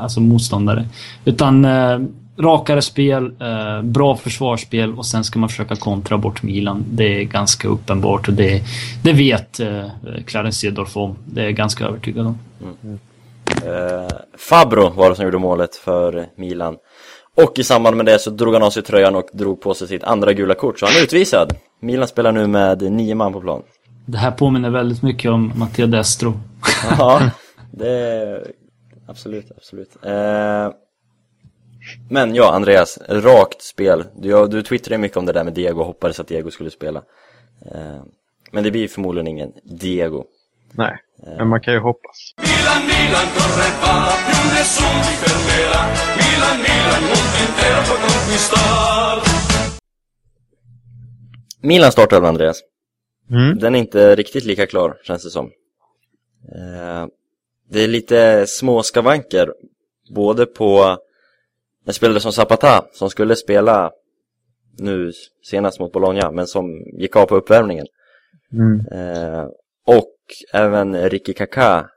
[0.00, 0.84] alltså motståndare.
[1.24, 1.98] Utan eh,
[2.38, 6.84] rakare spel, eh, bra försvarsspel och sen ska man försöka kontra bort Milan.
[6.90, 8.62] Det är ganska uppenbart och det,
[9.02, 9.86] det vet eh,
[10.26, 11.16] Clarence Seedorf om.
[11.24, 12.38] Det är jag ganska övertygad om.
[12.62, 12.98] Mm.
[13.48, 16.76] Eh, Fabro var det som gjorde målet för Milan.
[17.34, 19.88] Och i samband med det så drog han av sig tröjan och drog på sig
[19.88, 21.56] sitt andra gula kort, så han är utvisad.
[21.80, 23.62] Milan spelar nu med nio man på plan.
[24.06, 26.40] Det här påminner väldigt mycket om Matteo Destro.
[26.98, 27.30] ja,
[27.70, 28.44] det.
[29.06, 29.96] Absolut, absolut.
[30.04, 30.68] Eh...
[32.10, 34.04] Men ja, Andreas, rakt spel.
[34.16, 37.02] Du, du twittrade mycket om det där med Diego och hoppades att Diego skulle spela.
[37.72, 38.02] Eh,
[38.52, 40.24] men det blir förmodligen ingen Diego.
[40.72, 40.96] Nej,
[41.26, 41.36] eh.
[41.36, 42.34] men man kan ju hoppas.
[42.36, 43.92] Milan, Milan, correva,
[44.26, 45.82] più nessuno ti fermerà.
[46.20, 49.22] Milan, Milan, mondo intero può conquistar.
[51.60, 52.60] Milan startar Andreas.
[53.30, 53.58] Mm.
[53.58, 55.46] Den är inte riktigt lika klar, känns det som.
[56.54, 57.06] Eh,
[57.70, 59.52] det är lite små skavanker,
[60.14, 60.98] både på
[61.88, 63.92] en spelare som Zapata som skulle spela
[64.78, 66.64] nu senast mot Bologna men som
[66.98, 67.86] gick av på uppvärmningen.
[68.52, 68.86] Mm.
[68.92, 69.46] Eh,
[69.86, 70.14] och
[70.52, 71.88] även Ricky Kaká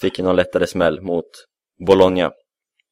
[0.00, 1.24] fick någon lättare smäll mot
[1.86, 2.32] Bologna.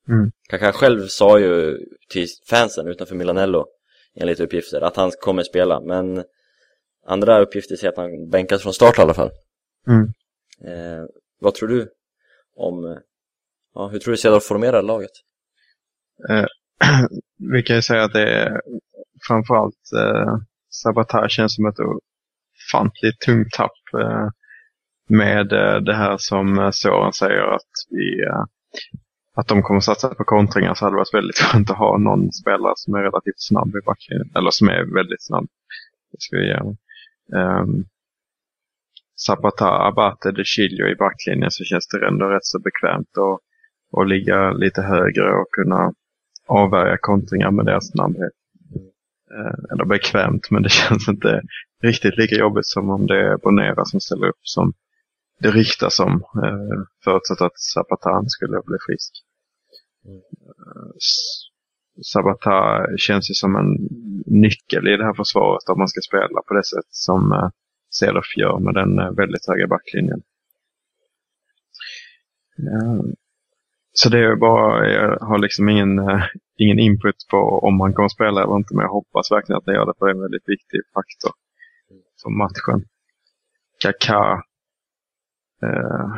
[0.09, 0.31] Mm.
[0.49, 3.67] Kaká själv sa ju till fansen utanför Milanello
[4.15, 6.25] enligt uppgifter att han kommer spela men
[7.07, 9.31] andra uppgifter säger att han bänkas från start i alla fall.
[9.89, 10.03] Mm.
[10.65, 11.05] Eh,
[11.41, 11.89] vad tror du
[12.57, 13.01] om,
[13.75, 15.13] ja, hur tror du Cedar formerar laget?
[16.29, 16.47] Eh,
[17.53, 18.61] vi kan ju säga att det är
[19.29, 20.37] framförallt eh,
[20.71, 24.29] Sabotage känns som ett ofantligt tungt tapp eh,
[25.09, 28.45] med eh, det här som eh, Soran säger att vi eh,
[29.37, 32.33] att de kommer satsa på kontringar så hade det varit väldigt skönt att ha någon
[32.33, 34.31] spelare som är relativt snabb i backlinjen.
[34.37, 35.47] Eller som är väldigt snabb.
[36.13, 36.77] Det ska vi göra.
[37.61, 37.85] Um,
[39.27, 43.41] Zapata, Abate, De Chilio i backlinjen så känns det ändå rätt så bekvämt att,
[44.01, 45.93] att ligga lite högre och kunna
[46.47, 48.33] avvärja kontringar med deras snabbhet.
[49.31, 51.43] Eh, eller bekvämt, men det känns inte
[51.83, 54.73] riktigt lika jobbigt som om det är Bonera som ställer upp som
[55.41, 59.13] det ryktas om, eh, förutsatt att Sabatan skulle bli frisk.
[60.07, 60.97] Eh,
[62.13, 63.89] Sabata känns ju som en
[64.27, 67.51] nyckel i det här försvaret om man ska spela på det sätt som
[67.91, 70.23] Cedof gör med den väldigt höga backlinjen.
[73.99, 76.23] Så det är bara, jag har liksom ingen, eh,
[76.57, 79.75] ingen input på om han kommer spela eller inte, men jag hoppas verkligen att han
[79.75, 81.33] gör det, för det är en väldigt viktig faktor
[82.23, 82.89] för matchen.
[83.83, 84.43] Kaká
[85.63, 86.09] eh,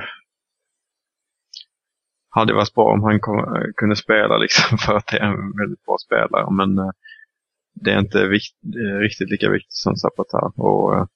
[2.30, 5.56] hade varit bra om han kom, eh, kunde spela liksom för att det är en
[5.56, 6.90] väldigt bra spelare, men eh,
[7.74, 8.54] det är inte vikt,
[9.00, 10.38] riktigt lika viktigt som Zapata.
[10.56, 11.06] Och, eh,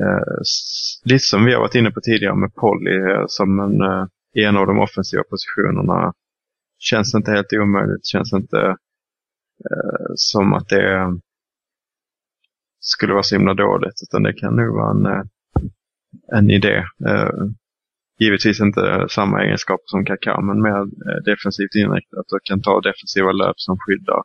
[0.00, 0.42] eh
[1.04, 4.66] lite som vi har varit inne på tidigare med Polly som en i en av
[4.66, 6.12] de offensiva positionerna.
[6.78, 8.58] Känns inte helt omöjligt, känns inte
[9.70, 11.18] eh, som att det
[12.80, 14.02] skulle vara så himla dåligt.
[14.02, 15.22] Utan det kan nog vara en, eh,
[16.38, 16.76] en idé.
[17.08, 17.30] Eh,
[18.18, 23.32] givetvis inte samma egenskaper som Kaká, men mer eh, defensivt inriktat och kan ta defensiva
[23.32, 24.22] löp som skyddar.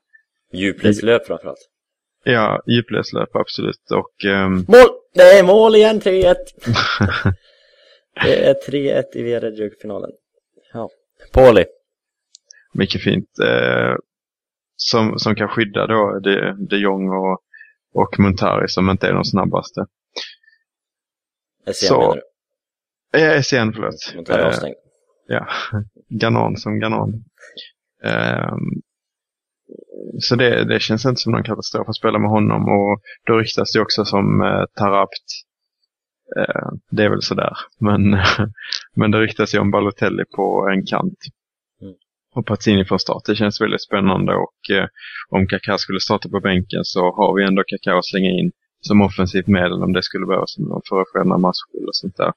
[0.53, 1.69] Djupledslöp framförallt.
[2.23, 3.91] Ja, djupledslöp absolut.
[3.91, 4.65] Och, um...
[4.67, 4.87] Mål!
[5.15, 5.99] Nej, mål igen!
[5.99, 6.35] 3-1!
[8.23, 10.11] det är 3-1 i Viareggio-finalen.
[10.73, 10.89] Ja.
[11.33, 11.65] Pauli.
[12.73, 13.39] Mycket fint.
[13.39, 13.95] Eh,
[14.75, 17.39] som, som kan skydda då de, de Jong och,
[17.93, 19.85] och Montari som inte är de snabbaste.
[21.65, 22.21] SCN så, menar du?
[23.19, 24.13] Ja, SCN, förlåt.
[24.15, 24.75] Montari eh, avstängd.
[25.27, 25.47] Ja,
[26.09, 27.23] Ganon som Ganon.
[28.03, 28.55] Eh,
[30.19, 33.73] så det, det känns inte som någon katastrof att spela med honom och då ryktas
[33.73, 35.45] det också som eh, Tarapt.
[36.37, 37.57] Eh, det är väl sådär.
[37.79, 38.01] Men,
[38.95, 41.19] men det ryktas ju om Balotelli på en kant.
[41.81, 41.93] Mm.
[42.35, 43.25] Och Pazzini från start.
[43.25, 44.87] Det känns väldigt spännande och eh,
[45.29, 49.01] om Kaká skulle starta på bänken så har vi ändå Kaká att slänga in som
[49.01, 50.55] offensivt medel om det skulle behövas
[50.89, 52.33] för att förändra matchbild och sånt där.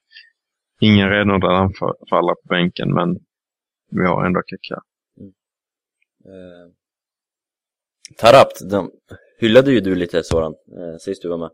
[0.80, 3.18] Ingen renodlad anfallare på bänken men
[3.90, 4.80] vi har ändå Kaká.
[5.20, 5.32] Mm.
[6.26, 6.72] Uh,
[8.16, 8.90] Tarapt, de
[9.38, 11.50] hyllade ju du lite Soran, eh, sist du var med.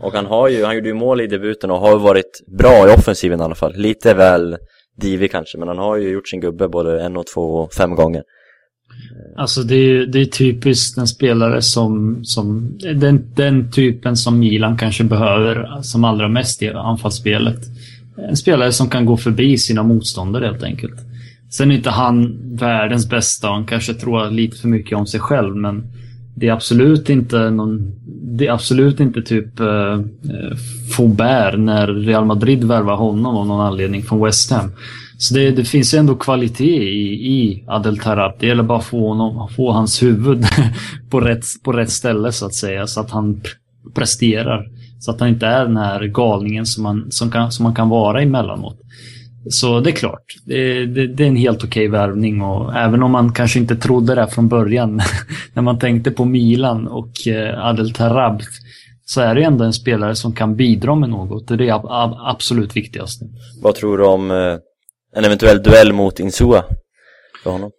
[0.00, 2.94] Och han har ju, han gjorde ju mål i debuten och har varit bra i
[2.94, 3.76] offensiven i alla fall.
[3.76, 4.56] Lite väl
[5.00, 7.94] divig kanske, men han har ju gjort sin gubbe både en och två och fem
[7.94, 8.22] gånger.
[9.36, 14.76] Alltså det är, det är typiskt en spelare som, som den, den typen som Milan
[14.76, 17.60] kanske behöver som allra mest i anfallsspelet.
[18.30, 21.00] En spelare som kan gå förbi sina motståndare helt enkelt.
[21.50, 25.20] Sen är inte han världens bästa och han kanske tror lite för mycket om sig
[25.20, 25.84] själv men
[26.34, 27.92] det är absolut inte någon...
[28.36, 30.56] Det är absolut inte typ eh, eh,
[30.96, 34.70] Faubert när Real Madrid värvar honom av någon anledning från West Ham.
[35.18, 38.36] Så det, det finns ändå kvalitet i, i Adel Tarap.
[38.40, 40.44] Det gäller bara att få, honom, få hans huvud
[41.10, 42.86] på rätt, på rätt ställe så att säga.
[42.86, 43.40] Så att han
[43.94, 44.68] presterar.
[44.98, 47.88] Så att han inte är den här galningen som man, som kan, som man kan
[47.88, 48.80] vara emellanåt.
[49.48, 53.10] Så det är klart, det, det, det är en helt okej värvning och även om
[53.10, 55.00] man kanske inte trodde det från början
[55.52, 58.48] när man tänkte på Milan och eh, Adel Tarabt
[59.06, 61.80] så är det ändå en spelare som kan bidra med något och det är
[62.30, 63.24] absolut viktigaste.
[63.62, 64.56] Vad tror du om eh,
[65.16, 66.64] en eventuell duell mot Insua
[67.42, 67.70] för honom?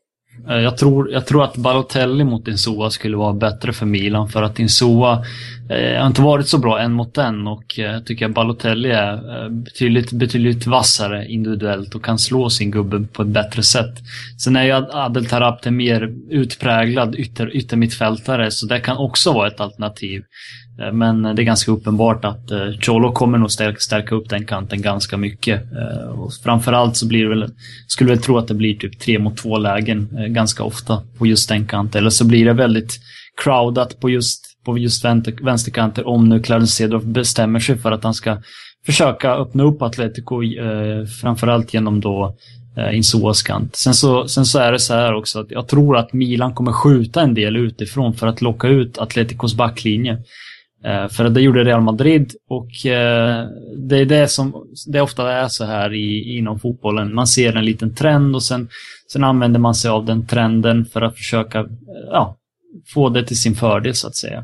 [0.49, 4.43] Eh, jag tror, jag tror att Balotelli mot Insua skulle vara bättre för Milan för
[4.43, 5.23] att Insua
[5.69, 8.91] eh, har inte varit så bra en mot en och eh, jag tycker att Balotelli
[8.91, 13.93] är eh, betydligt, betydligt vassare individuellt och kan slå sin gubbe på ett bättre sätt.
[14.39, 19.59] Sen är ju Adel Tarapte mer utpräglad ytter, yttermittfältare så det kan också vara ett
[19.59, 20.23] alternativ.
[20.81, 24.45] Eh, men det är ganska uppenbart att eh, Cholo kommer nog stärka, stärka upp den
[24.45, 25.61] kanten ganska mycket.
[25.71, 27.51] Eh, och framförallt så blir det väl,
[27.87, 31.27] skulle väl tro att det blir typ tre mot två lägen eh, ganska ofta på
[31.27, 31.99] just den kanten.
[31.99, 32.99] Eller så blir det väldigt
[33.43, 35.05] crowdat på just, på just
[35.41, 38.37] vänsterkanter om nu Clarence Cedorf bestämmer sig för att han ska
[38.85, 42.35] försöka öppna upp Atletico, eh, framförallt genom då
[42.77, 43.75] eh, Insuas kant.
[43.75, 46.71] Sen så, sen så är det så här också att jag tror att Milan kommer
[46.71, 50.17] skjuta en del utifrån för att locka ut Atleticos backlinje.
[50.85, 53.47] Eh, för det gjorde Real Madrid och eh,
[53.77, 57.15] det är det som det ofta är så här i, inom fotbollen.
[57.15, 58.67] Man ser en liten trend och sen,
[59.11, 61.65] sen använder man sig av den trenden för att försöka eh,
[62.11, 62.37] ja,
[62.93, 64.43] få det till sin fördel så att säga.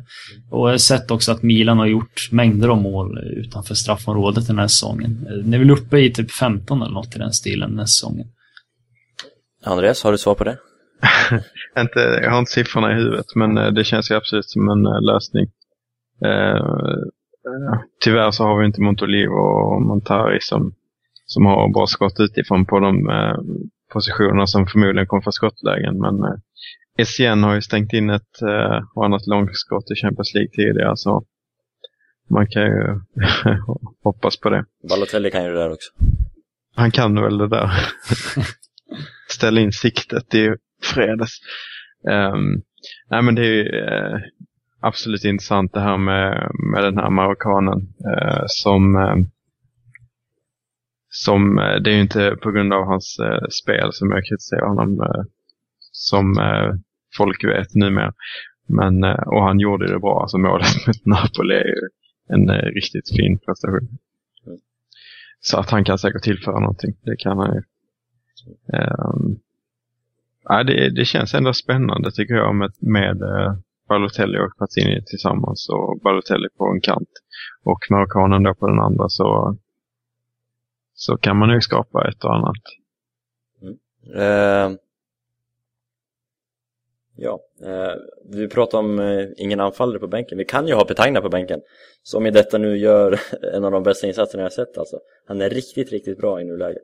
[0.49, 4.59] Och jag har sett också att Milan har gjort mängder av mål utanför straffområdet den
[4.59, 5.27] här säsongen.
[5.45, 8.27] Ni är väl uppe i typ 15 eller något i den stilen den här säsongen.
[9.63, 10.57] Andreas, har du svar på det?
[11.79, 15.47] inte, jag har inte siffrorna i huvudet, men det känns ju absolut som en lösning.
[16.25, 16.65] Eh,
[18.03, 20.73] tyvärr så har vi inte Montolivo och Montari som,
[21.25, 23.37] som har bra skott utifrån på de eh,
[23.93, 25.99] positionerna som förmodligen kommer få skottlägen.
[25.99, 26.37] Men eh,
[27.05, 31.23] SCN har ju stängt in ett eh, och annat långskott i Champions League tidigare så
[32.29, 32.99] man kan ju
[34.03, 34.65] hoppas på det.
[34.89, 35.91] Balotelli kan ju det där också.
[36.75, 37.69] Han kan väl det där.
[39.29, 40.49] Ställa in siktet i
[40.83, 41.39] fredags.
[42.09, 42.61] Um,
[43.09, 44.19] nej men det är ju, uh,
[44.81, 49.15] absolut intressant det här med, med den här marockanen eh, som eh,
[51.11, 54.67] som, eh, det är ju inte på grund av hans eh, spel som jag kritiserar
[54.67, 55.23] honom eh,
[55.91, 56.73] som eh,
[57.17, 58.13] folk vet numera.
[58.67, 61.89] Men, eh, och han gjorde det bra, alltså målet mot Napoli är ju
[62.27, 63.97] en eh, riktigt fin prestation.
[65.39, 67.61] Så att han kan säkert tillföra någonting, det kan han ju.
[68.77, 69.39] Um,
[70.43, 73.55] ja, det, det känns ändå spännande tycker jag med, med eh,
[73.87, 77.09] Balotelli och Pazzini tillsammans och Balotelli på en kant
[77.63, 79.57] och marockanen då på den andra så,
[80.93, 82.63] så kan man ju skapa ett och annat.
[83.61, 83.77] Mm.
[84.15, 84.77] Uh,
[87.15, 87.93] Ja, eh,
[88.29, 90.37] vi pratar om eh, ingen anfallare på bänken.
[90.37, 91.61] Vi kan ju ha Petagna på bänken.
[92.03, 93.19] Som i detta nu gör
[93.53, 94.99] en av de bästa insatserna jag sett alltså.
[95.25, 96.83] Han är riktigt, riktigt bra i nuläget.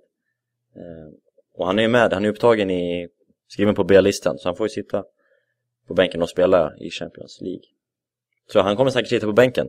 [0.75, 1.13] Eh,
[1.53, 3.09] och han är ju med, han är upptagen i,
[3.47, 5.03] skriven på B-listan, så han får ju sitta
[5.87, 7.63] på bänken och spela i Champions League.
[8.51, 9.67] Så han kommer säkert sitta på bänken.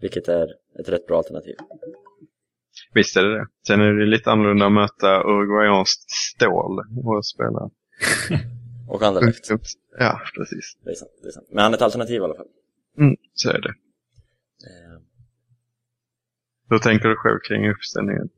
[0.00, 0.48] Vilket är
[0.80, 1.54] ett rätt bra alternativ.
[2.94, 3.46] Visst är det det.
[3.66, 7.70] Sen är det lite annorlunda att möta uruguayanskt stål och spela.
[8.88, 9.50] och Anderlecht.
[9.98, 10.76] Ja, precis.
[10.84, 11.46] Det är, sant, det är sant.
[11.50, 12.46] Men han är ett alternativ i alla fall.
[12.98, 13.74] Mm, så är det.
[14.66, 15.00] Eh.
[16.70, 18.28] Hur tänker du själv kring uppställningen?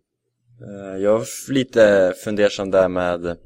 [0.61, 3.37] Eh, jag är lite fundersam där med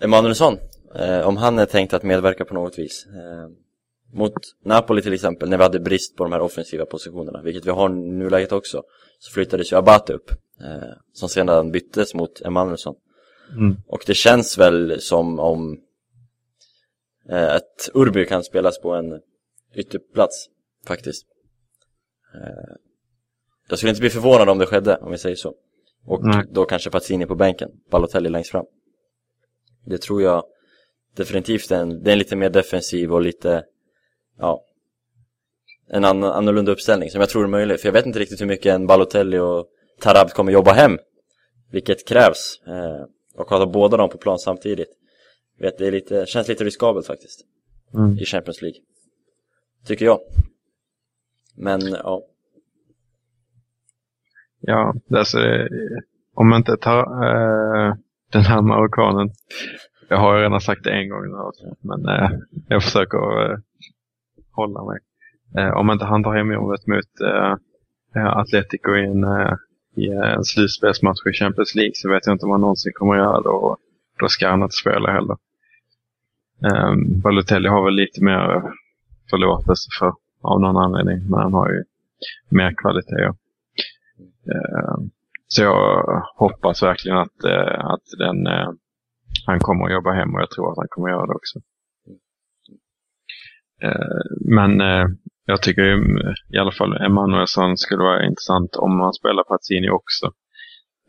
[0.00, 0.58] Emanuelsson.
[0.94, 3.06] Eh, om han är tänkt att medverka på något vis.
[3.06, 3.48] Eh,
[4.12, 4.32] mot
[4.64, 7.88] Napoli till exempel, när vi hade brist på de här offensiva positionerna, vilket vi har
[7.88, 8.82] nu läget också,
[9.18, 12.94] så flyttades ju Abate upp, eh, som sedan byttes mot Emanuelsson.
[13.52, 13.76] Mm.
[13.86, 15.80] Och det känns väl som om
[17.28, 19.20] eh, att Urby kan spelas på en
[19.74, 20.48] ytterplats,
[20.86, 21.26] faktiskt.
[22.34, 22.74] Eh,
[23.68, 25.54] jag skulle inte bli förvånad om det skedde, om vi säger så.
[26.06, 26.46] Och mm.
[26.50, 28.66] då kanske Pazzini på bänken, Balotelli längst fram.
[29.86, 30.44] Det tror jag
[31.16, 33.64] definitivt är en, det är en lite mer defensiv och lite
[34.38, 34.64] ja,
[35.88, 37.80] en annan, annorlunda uppställning som jag tror är möjlig.
[37.80, 39.66] För jag vet inte riktigt hur mycket en Balotelli och
[40.00, 40.98] Tarab kommer jobba hem.
[41.70, 42.60] Vilket krävs.
[42.66, 43.04] Eh,
[43.34, 44.88] och ha båda dem på plan samtidigt.
[45.58, 47.40] Vet, det är lite, känns lite riskabelt faktiskt.
[47.94, 48.18] Mm.
[48.18, 48.78] I Champions League.
[49.86, 50.20] Tycker jag.
[51.56, 52.22] Men ja.
[54.60, 55.38] Ja, alltså
[56.34, 57.94] om man inte tar äh,
[58.32, 59.30] den här marockanen.
[60.08, 62.30] Jag har redan sagt det en gång nu, men äh,
[62.68, 63.58] jag försöker äh,
[64.52, 64.98] hålla mig.
[65.74, 67.28] Om inte han tar hem jobbet mot
[68.14, 69.24] Atletico i en,
[69.96, 73.14] i eh, en slutspelsmatch i Champions League så vet jag inte om han någonsin kommer
[73.14, 73.76] att göra det och
[74.18, 75.36] då ska han inte spela heller.
[76.72, 78.62] Um, Balotelli har väl lite mer
[79.30, 81.84] förlåtelse för av någon anledning men han har ju
[82.48, 83.26] mer kvalitet.
[84.54, 85.10] Um,
[85.48, 86.04] så jag
[86.36, 88.72] hoppas verkligen att, uh, att den, uh,
[89.46, 91.58] han kommer att jobba hem och jag tror att han kommer att göra det också.
[93.84, 94.80] Uh, men
[95.44, 95.82] jag tycker
[96.54, 100.26] i alla fall Emanuelsson skulle vara intressant om man spelar Pazzini också.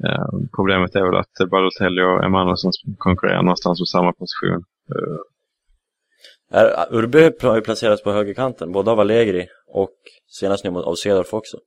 [0.05, 4.63] Eh, problemet är väl att Balotelli och Emanuelsson konkurrerar någonstans på samma position.
[6.51, 9.95] Är, Urbe har ju placerats på högerkanten, både av Allegri och
[10.27, 11.57] senast nu av Cedorf också.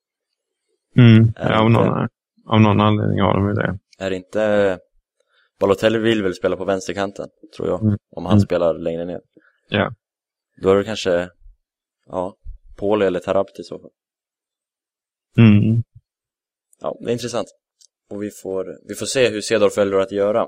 [0.96, 2.08] Mm, ja, av, någon,
[2.46, 3.78] av någon anledning har de ju det.
[3.98, 4.78] Är inte
[5.60, 7.26] Balotelli vill väl spela på vänsterkanten,
[7.56, 7.98] tror jag, mm.
[8.10, 8.40] om han mm.
[8.40, 9.20] spelar längre ner.
[9.68, 9.92] Ja.
[10.62, 11.28] Då är det kanske,
[12.06, 12.36] ja,
[12.78, 13.90] Paul eller Tarapti i så fall.
[15.38, 15.82] Mm.
[16.80, 17.48] Ja, det är intressant.
[18.10, 20.46] Och vi får, vi får se hur Cedorf väljer att göra.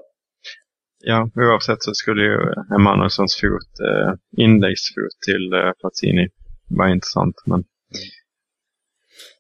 [1.03, 2.39] Ja, oavsett så skulle ju
[2.75, 4.15] Emanuelssons fot, eh,
[4.45, 6.29] inläggsfot till eh, Platini
[6.69, 7.37] vara intressant.
[7.47, 7.65] Men...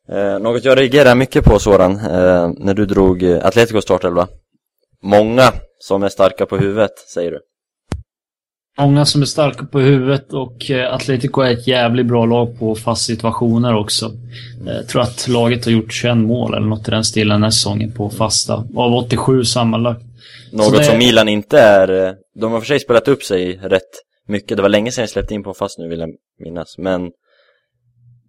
[0.08, 4.28] Eh, något jag reagerar mycket på Soran, eh, när du drog eh, Atletico startelva.
[5.02, 7.40] Många som är starka på huvudet, säger du.
[8.78, 12.74] Många som är starka på huvudet och eh, Atletico är ett jävligt bra lag på
[12.74, 14.10] fast situationer också.
[14.66, 17.42] Jag eh, tror att laget har gjort 21 mål eller något i den stilen den
[17.42, 18.54] här säsongen på fasta.
[18.76, 20.02] Av 87 sammanlagt.
[20.52, 20.84] Något det...
[20.84, 22.06] som Milan inte är...
[22.06, 23.90] Eh, de har för sig spelat upp sig rätt
[24.28, 24.56] mycket.
[24.56, 26.10] Det var länge sedan jag släppte in på fast nu vill jag
[26.44, 26.78] minnas.
[26.78, 27.10] Men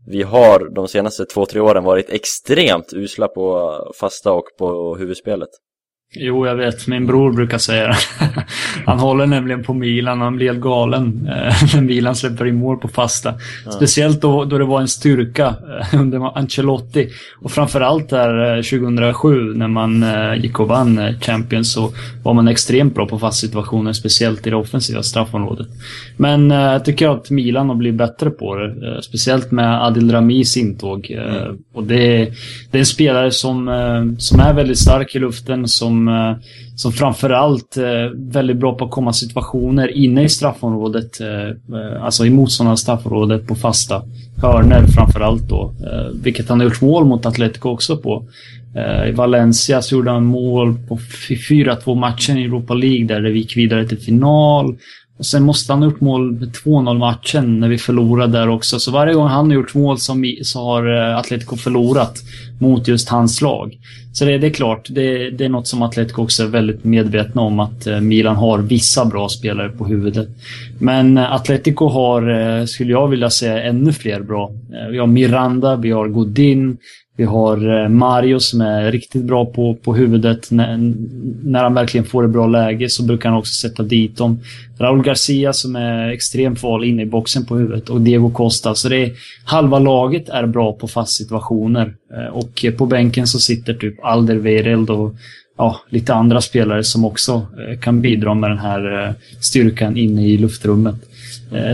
[0.07, 5.49] vi har de senaste två, tre åren varit extremt usla på fasta och på huvudspelet.
[6.13, 6.87] Jo, jag vet.
[6.87, 7.95] Min bror brukar säga det.
[8.85, 12.55] Han håller nämligen på Milan och han blir helt galen eh, när Milan släpper in
[12.55, 13.33] mål på fasta.
[13.65, 13.71] Ja.
[13.71, 15.55] Speciellt då, då det var en styrka
[15.91, 17.09] eh, under Ancelotti.
[17.41, 20.05] Och framförallt där 2007 eh, när man
[20.41, 21.91] gick och vann Champions så
[22.23, 25.67] var man extremt bra på fast situationer, speciellt i det offensiva straffområdet.
[26.17, 29.01] Men jag tycker att Milan har blivit bättre på det.
[29.03, 31.11] Speciellt med Adil Ramis intåg.
[31.11, 31.57] Mm.
[31.73, 32.33] Och det,
[32.71, 36.35] det är en spelare som, som är väldigt stark i luften, som som, eh,
[36.75, 41.21] som framförallt är eh, väldigt bra på att komma situationer inne i straffområdet.
[41.21, 44.03] Eh, eh alltså i motståndarnas straffområdet på fasta
[44.41, 45.73] hörner framförallt då.
[45.83, 48.23] Eh, vilket han har gjort mål mot Atletico också på.
[49.09, 50.97] I Valencia så gjorde han mål på
[51.49, 54.77] 4-2 matchen i Europa League där det gick vidare till final.
[55.21, 58.79] Och sen måste han upp mål med 2-0 matchen när vi förlorade där också.
[58.79, 62.23] Så varje gång han har gjort mål så, så har eh, Atletico förlorat
[62.59, 63.77] mot just hans lag.
[64.13, 67.41] Så det, det är klart, det, det, är något som Atletico också är väldigt medvetna
[67.41, 70.29] om att eh, Milan har vissa bra spelare på huvudet.
[70.79, 74.51] Men eh, Atletico har, skulle jag vilja säga, ännu fler bra.
[74.91, 76.77] Vi har Miranda, vi har Godin,
[77.17, 80.51] vi har eh, Mario som är riktigt bra på, på huvudet.
[80.51, 80.77] När,
[81.43, 84.39] när han verkligen får ett bra läge så brukar han också sätta dit dem.
[84.79, 88.75] Raul Garcia som är extremt farlig inne i boxen på huvudet och Diego Costa.
[88.75, 89.11] Så det är,
[89.45, 91.93] halva laget är bra på fast situationer.
[92.13, 95.15] Eh, och på bänken så sitter typ Alder Weireld och
[95.57, 100.37] ja, lite andra spelare som också eh, kan bidra med den här styrkan inne i
[100.37, 100.95] luftrummet.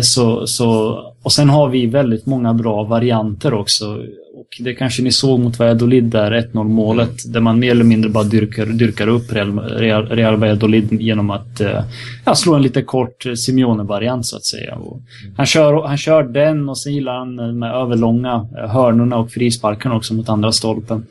[0.01, 3.85] Så, så, och sen har vi väldigt många bra varianter också.
[4.33, 8.09] Och det kanske ni såg mot Valladolid där, 1-0 målet, där man mer eller mindre
[8.09, 11.83] bara dyrkar, dyrkar upp Real, Real, Real Valladolid genom att eh,
[12.25, 14.75] ja, slå en lite kort Simeone-variant så att säga.
[14.75, 15.01] Och
[15.37, 20.13] han, kör, han kör den och sen gillar han med överlånga hörnorna och frisparkarna också
[20.13, 21.05] mot andra stolpen.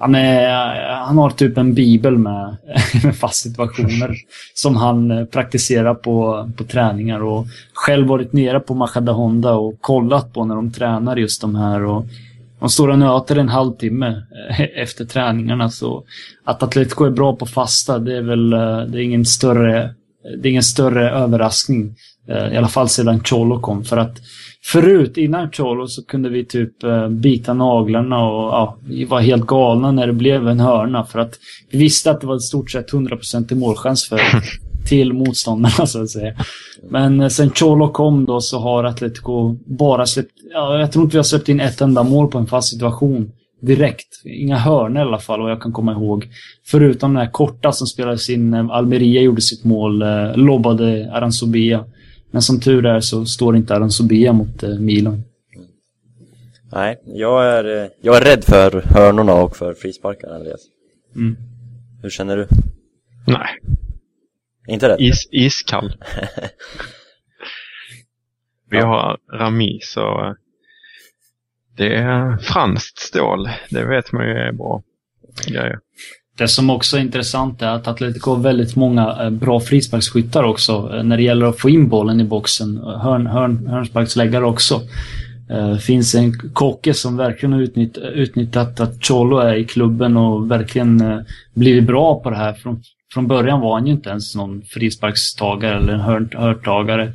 [0.00, 0.48] Han, är,
[0.94, 2.56] han har typ en bibel med,
[3.04, 4.16] med fast situationer
[4.54, 9.80] som han eh, praktiserar på, på träningar och själv varit nere på Machada Honda och
[9.80, 11.84] kollat på när de tränar just de här.
[11.84, 12.06] Och
[12.60, 15.70] de står och nöter en halvtimme eh, efter träningarna.
[15.70, 16.04] Så
[16.44, 19.94] att Atletico är bra på fasta, det är väl eh, det är ingen större,
[20.42, 21.94] det är ingen större överraskning.
[22.52, 23.84] I alla fall sedan Cholo kom.
[23.84, 24.16] För att
[24.64, 29.46] Förut, innan Cholo, så kunde vi typ uh, bita naglarna och ja, vi var helt
[29.46, 31.04] galna när det blev en hörna.
[31.04, 31.38] För att
[31.70, 34.20] vi visste att det var i stort sett 100% i målchans för,
[34.88, 36.34] till motståndarna så att säga.
[36.90, 41.14] Men uh, sen Cholo kom då så har Atletico bara släppt, ja, jag tror inte
[41.14, 43.30] vi har släppt in ett enda mål på en fast situation
[43.60, 44.22] direkt.
[44.24, 46.28] Inga hörnor i alla fall, vad jag kan komma ihåg.
[46.66, 51.84] Förutom den här korta som spelades in när Almeria gjorde sitt mål, eh, lobbade Aranzubia.
[52.30, 55.22] Men som tur är så står inte Aranzubia mot eh, Milan.
[56.72, 60.60] Nej, jag är, eh, jag är rädd för hörnorna och för frisparkar, Andreas.
[61.16, 61.36] Mm.
[62.02, 62.46] Hur känner du?
[63.26, 63.58] Nej.
[64.68, 65.00] Inte rädd?
[65.00, 65.96] Is, iskall.
[68.70, 68.86] Vi ja.
[68.86, 70.32] har Rami, så eh,
[71.76, 73.48] det är franskt stål.
[73.70, 74.82] Det vet man ju är bra
[75.46, 75.78] grejer.
[76.40, 80.92] Det som också är intressant är att Atletico har väldigt många eh, bra frisparksskyttar också
[80.94, 82.76] eh, när det gäller att få in bollen i boxen.
[82.76, 84.80] Eh, hörn, hörn, hörnsparksläggare också.
[85.48, 90.50] Det finns en Kocke som verkligen har utnytt, utnyttjat att Cholo är i klubben och
[90.50, 91.24] verkligen
[91.54, 92.54] blivit bra på det här.
[92.54, 92.82] Från,
[93.14, 97.12] från början var han ju inte ens någon frisparkstagare eller en hörn, hörntagare.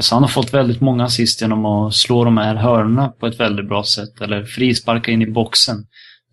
[0.00, 3.40] Så han har fått väldigt många assist genom att slå de här hörnorna på ett
[3.40, 4.20] väldigt bra sätt.
[4.20, 5.84] Eller frisparka in i boxen.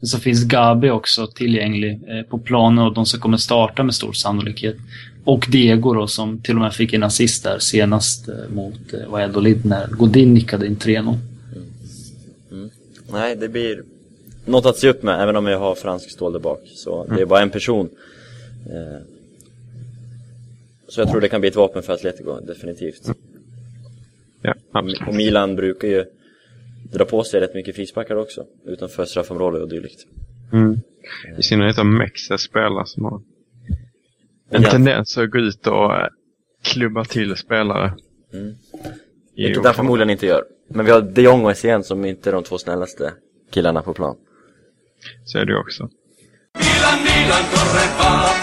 [0.01, 4.13] Så finns Gabi också tillgänglig eh, på planen och de som kommer starta med stor
[4.13, 4.75] sannolikhet.
[5.23, 9.07] Och Diego då som till och med fick en assist där senast eh, mot eh,
[9.09, 10.99] Valladolid när Godin nickade in 3-0.
[10.99, 11.17] Mm.
[12.51, 12.69] Mm.
[13.11, 13.83] Nej, det blir
[14.45, 16.61] något att se upp med även om jag har fransk stål där bak.
[16.75, 17.15] Så mm.
[17.15, 17.89] det är bara en person.
[20.89, 23.05] Så jag tror det kan bli ett vapen för Atletico, definitivt.
[23.05, 23.17] Mm.
[24.41, 24.53] Ja,
[25.07, 26.05] Och Milan brukar ju
[26.91, 30.05] dra på sig rätt mycket frisparkar också, utanför straffområdet och dylikt.
[30.53, 30.79] Mm.
[31.37, 33.21] I synnerhet om Mexes spelare som har
[34.49, 34.71] en ja.
[34.71, 36.07] tendens att gå ut och eh,
[36.63, 37.93] klubba till spelare.
[38.33, 38.55] Mm.
[39.35, 40.43] Vilket han förmodligen inte gör.
[40.67, 43.13] Men vi har de Jong och Essien som inte är de två snällaste
[43.51, 44.15] killarna på plan.
[45.25, 45.89] Så är det också.
[46.59, 47.85] Milan, Milan, corre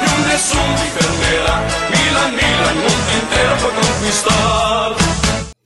[0.01, 1.57] più nessuno ti fermerà.
[1.95, 5.04] Milan, Milan, mondo intero può conquistar.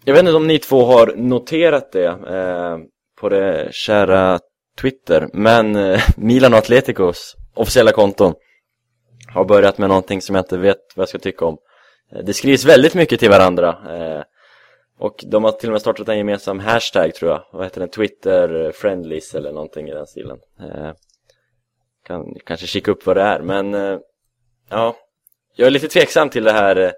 [0.08, 2.78] Jag vet inte om ni två har noterat det eh,
[3.20, 4.38] på det kära
[4.80, 8.34] Twitter, men eh, Milan och Atleticos officiella konton
[9.34, 11.58] har börjat med någonting som jag inte vet vad jag ska tycka om.
[12.12, 14.22] Eh, det skrivs väldigt mycket till varandra eh,
[14.98, 17.90] och de har till och med startat en gemensam hashtag tror jag, vad heter den?
[17.90, 20.38] Twitter friendlies eller någonting i den stilen.
[20.60, 20.92] Eh,
[22.06, 23.98] kan kanske kika upp vad det är, men eh,
[24.70, 24.96] ja,
[25.56, 26.90] jag är lite tveksam till det här eh,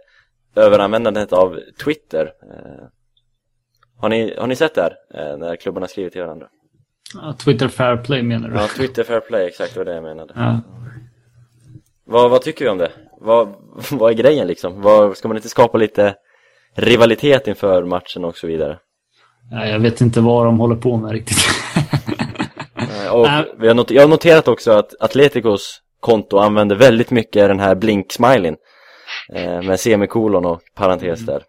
[0.56, 2.32] överanvändandet av Twitter.
[2.42, 2.86] Eh.
[4.01, 4.96] Har ni, har ni sett det här?
[5.14, 6.46] Eh, när klubbarna skriver till varandra?
[7.14, 8.55] Ja, Twitter Fair Play menar du?
[8.55, 10.32] Ja, Twitter Fair Play, exakt vad det jag menade.
[10.36, 10.61] Ja.
[12.05, 12.92] Vad, vad tycker vi om det?
[13.20, 13.55] Vad,
[13.90, 14.82] vad är grejen liksom?
[14.82, 16.14] Vad, ska man inte skapa lite
[16.74, 18.78] rivalitet inför matchen och så vidare?
[19.51, 21.38] Ja, jag vet inte vad de håller på med riktigt.
[23.12, 23.26] och
[23.59, 27.74] vi har not jag har noterat också att Atleticos konto använder väldigt mycket den här
[27.74, 28.57] blink-smileyn
[29.34, 31.42] eh, med semikolon och parentes där.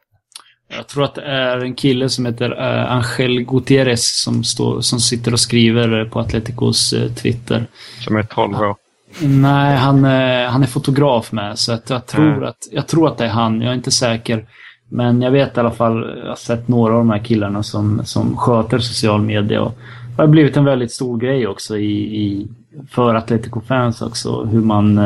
[0.78, 4.99] Jag tror att det är en kille som heter uh, Angel Gutierrez som, står, som
[4.99, 7.65] sitter och skriver på Atleticos uh, Twitter.
[7.99, 8.76] Som är 12 år?
[9.22, 11.59] Nej, han, uh, han är fotograf med.
[11.59, 12.43] Så att jag, tror mm.
[12.43, 13.61] att, jag tror att det är han.
[13.61, 14.45] Jag är inte säker.
[14.89, 18.01] Men jag vet i alla fall, jag har sett några av de här killarna som,
[18.05, 19.61] som sköter social media.
[19.61, 19.78] Och
[20.15, 22.47] det har blivit en väldigt stor grej också i, i
[22.89, 24.43] för Atletico-fans också.
[24.43, 25.01] Hur man,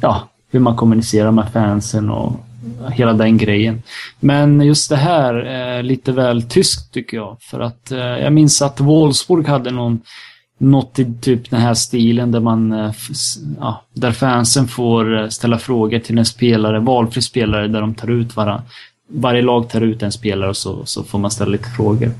[0.00, 2.36] ja, hur man kommunicerar med fansen och
[2.92, 3.82] hela den grejen.
[4.20, 7.36] Men just det här är lite väl tyskt tycker jag.
[7.40, 10.00] För att eh, jag minns att Wolfsburg hade någon
[10.60, 12.92] något i typ den här stilen där man eh,
[13.60, 18.10] ja, där fansen får eh, ställa frågor till en spelare, valfri spelare där de tar
[18.10, 18.62] ut varandra.
[19.12, 22.12] Varje lag tar ut en spelare och så, så får man ställa lite frågor.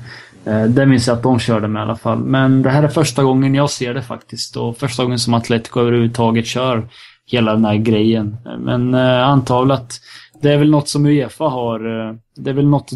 [0.45, 2.19] Eh, det minns jag att de körde med i alla fall.
[2.19, 5.79] Men det här är första gången jag ser det faktiskt och första gången som Atletico
[5.79, 6.87] överhuvudtaget kör
[7.25, 8.37] hela den här grejen.
[8.59, 10.01] Men eh, antagligen att
[10.41, 12.07] det är väl något som Uefa har.
[12.09, 12.91] Eh, det är väl något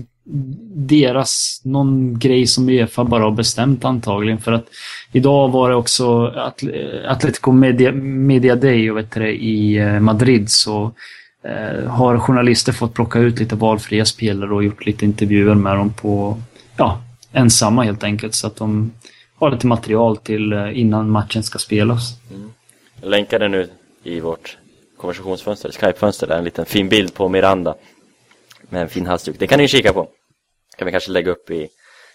[0.75, 4.41] deras, någon grej som Uefa bara har bestämt antagligen.
[4.41, 4.65] För att
[5.11, 6.33] idag var det också
[7.07, 10.91] Atletico Media, Media Day vet det, i eh, Madrid så
[11.43, 15.93] eh, har journalister fått plocka ut lite valfria spelare och gjort lite intervjuer med dem
[15.93, 16.37] på,
[16.77, 18.35] ja, ensamma helt enkelt.
[18.35, 18.91] Så att de
[19.35, 22.17] har lite material till eh, innan matchen ska spelas.
[22.33, 22.49] Mm.
[23.01, 23.69] Jag länkade nu
[24.03, 24.57] i vårt
[25.05, 27.75] konversationsfönster, Skype-fönster, där en liten fin bild på Miranda
[28.69, 29.39] med en fin halsduk.
[29.39, 30.09] Det kan ni kika på.
[30.77, 31.69] kan vi kanske lägga upp i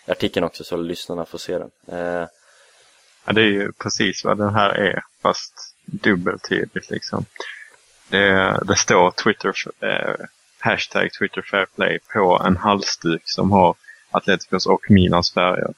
[0.06, 1.70] artikeln också så lyssnarna får se den.
[1.88, 2.28] Eh...
[3.24, 7.24] Ja, det är ju precis vad den här är, fast dubbeltydigt liksom.
[8.08, 10.14] Det, det står Twitter, eh,
[10.58, 13.74] hashtag Twitter Fairplay på en halsduk som har
[14.10, 15.74] Atleticos och Milans färger.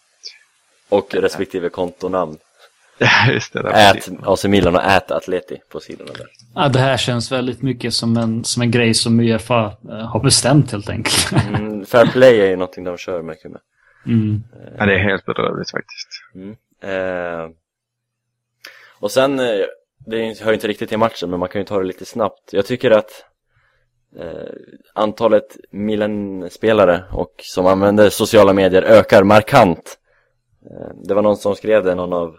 [0.89, 2.39] Och respektive kontonamn.
[3.33, 3.71] Just det.
[3.71, 6.27] Ät AC Milan och ät Atleti på sidorna där.
[6.55, 10.21] Ja, det här känns väldigt mycket som en, som en grej som Uefa eh, har
[10.21, 11.33] bestämt helt enkelt.
[11.49, 13.61] mm, fair play är ju någonting de kör mycket med.
[14.07, 14.43] Mm.
[14.79, 16.09] Ja, det är helt bedrövligt faktiskt.
[16.35, 16.57] Mm.
[16.83, 17.51] Eh,
[19.01, 19.65] och sen, eh,
[20.07, 22.53] det hör inte riktigt till matchen men man kan ju ta det lite snabbt.
[22.53, 23.25] Jag tycker att
[24.19, 24.53] eh,
[24.95, 29.99] antalet Milan-spelare och som använder sociala medier ökar markant.
[30.71, 32.37] Eh, det var någon som skrev det, någon av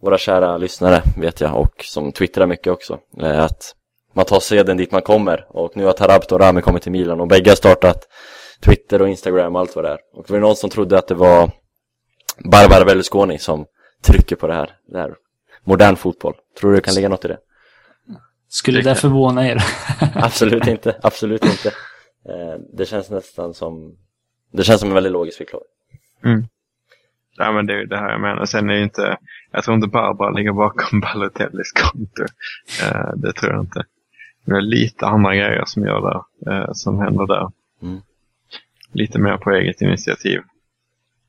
[0.00, 2.98] våra kära lyssnare vet jag och som twittrar mycket också.
[3.20, 3.74] Att
[4.12, 7.20] man tar seden dit man kommer och nu har Tarabto och Rami kommit till Milan
[7.20, 8.08] och bägge har startat
[8.60, 9.98] Twitter och Instagram och allt vad det är.
[10.14, 11.50] Och det var någon som trodde att det var
[12.44, 13.66] Barbara Berlusconi som
[14.02, 15.14] trycker på det här, det här
[15.64, 16.34] modern fotboll.
[16.60, 17.38] Tror du det kan ligga något i det?
[18.48, 19.62] Skulle det förvåna er?
[20.14, 21.68] absolut inte, absolut inte.
[22.28, 23.96] Eh, det känns nästan som,
[24.52, 25.66] det känns som en väldigt logisk förklaring.
[26.24, 26.44] Mm.
[27.36, 28.44] Ja, men det är det här jag menar.
[28.44, 29.18] Sen är det inte,
[29.50, 32.22] jag tror inte Barbara ligger bakom Balotellis konto.
[32.82, 33.84] Eh, det tror jag inte.
[34.44, 37.50] Det är lite andra grejer som gör där, eh, som händer där.
[37.82, 38.00] Mm.
[38.92, 40.40] Lite mer på eget initiativ.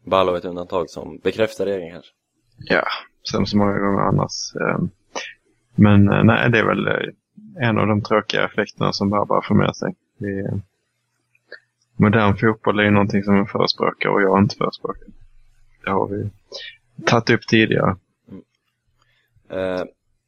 [0.06, 2.12] Ballo är ett undantag som bekräftar regeln kanske?
[2.58, 2.84] Ja,
[3.24, 4.56] som så många gånger annars.
[4.56, 4.80] Eh,
[5.76, 9.56] men eh, nej, det är väl eh, en av de tråkiga effekterna som Barbara får
[9.56, 9.96] med sig.
[10.18, 10.62] Det,
[11.96, 15.08] modern fotboll är ju någonting som jag förespråkar och jag inte förespråkar.
[15.84, 16.30] Det har vi
[17.06, 17.96] tagit upp tidigare.
[19.54, 19.84] Uh,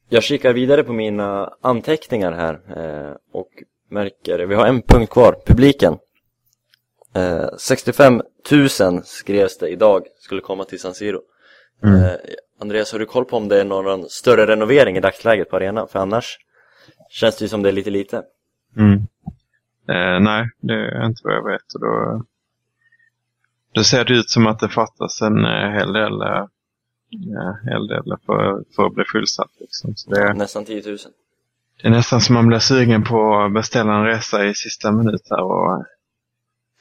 [0.08, 3.50] jag kikar vidare på mina anteckningar här uh, och
[3.90, 5.98] märker, vi har en punkt kvar, publiken.
[7.16, 8.68] Uh, 65 000
[9.04, 11.20] skrevs det idag skulle komma till San Siro.
[11.82, 12.16] Mm.
[12.60, 15.88] Andreas, har du koll på om det är någon större renovering i dagsläget på arenan?
[15.88, 16.38] För annars
[17.10, 18.22] känns det ju som det är lite lite.
[18.76, 19.00] Mm.
[20.24, 21.62] nej, det är inte vad jag vet.
[21.80, 22.24] Då
[23.74, 26.22] det ser ut som att det fattas en eh, hel del,
[27.14, 29.50] eh, ja, hel del för, för att bli fullsatt.
[29.60, 29.96] Liksom.
[29.96, 30.98] Så det är, nästan 10 000.
[31.82, 35.26] Det är nästan som man blir sugen på att beställa en resa i sista minut
[35.30, 35.82] här och eh,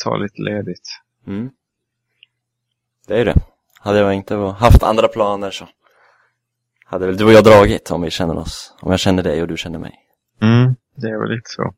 [0.03, 0.99] ta lite ledigt.
[1.27, 1.49] Mm.
[3.07, 3.36] Det är det.
[3.79, 5.67] Hade jag inte haft andra planer så
[6.86, 8.73] hade väl du och jag dragit om vi känner oss.
[8.81, 9.99] Om jag känner dig och du känner mig.
[10.41, 11.61] Mm, det är väl lite så.
[11.61, 11.75] Mm.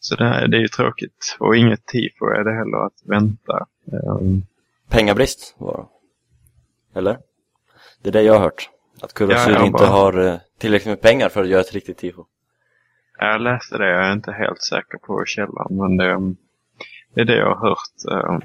[0.00, 1.36] Så det, här, det är ju tråkigt.
[1.38, 3.66] Och inget tifo är det heller att vänta.
[3.92, 4.42] Um...
[4.88, 6.98] Pengabrist var det.
[6.98, 7.18] Eller?
[8.02, 8.70] Det är det jag har hört.
[9.02, 9.86] Att Kurva ja, inte bara...
[9.86, 12.24] har uh, tillräckligt med pengar för att göra ett riktigt tifo.
[13.18, 15.66] Jag läste det, jag är inte helt säker på källan.
[15.70, 16.34] Men det,
[17.14, 18.26] det är det jag har hört.
[18.26, 18.42] Um...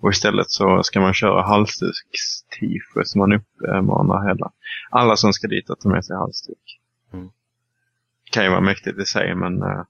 [0.00, 4.52] Och istället så ska man köra halsdukstifo som man uppmanar hela.
[4.90, 6.80] Alla som ska dit att ta med sig halsduk.
[7.12, 7.30] Mm.
[8.30, 9.84] Kan ju vara mäktigt i sig men uh,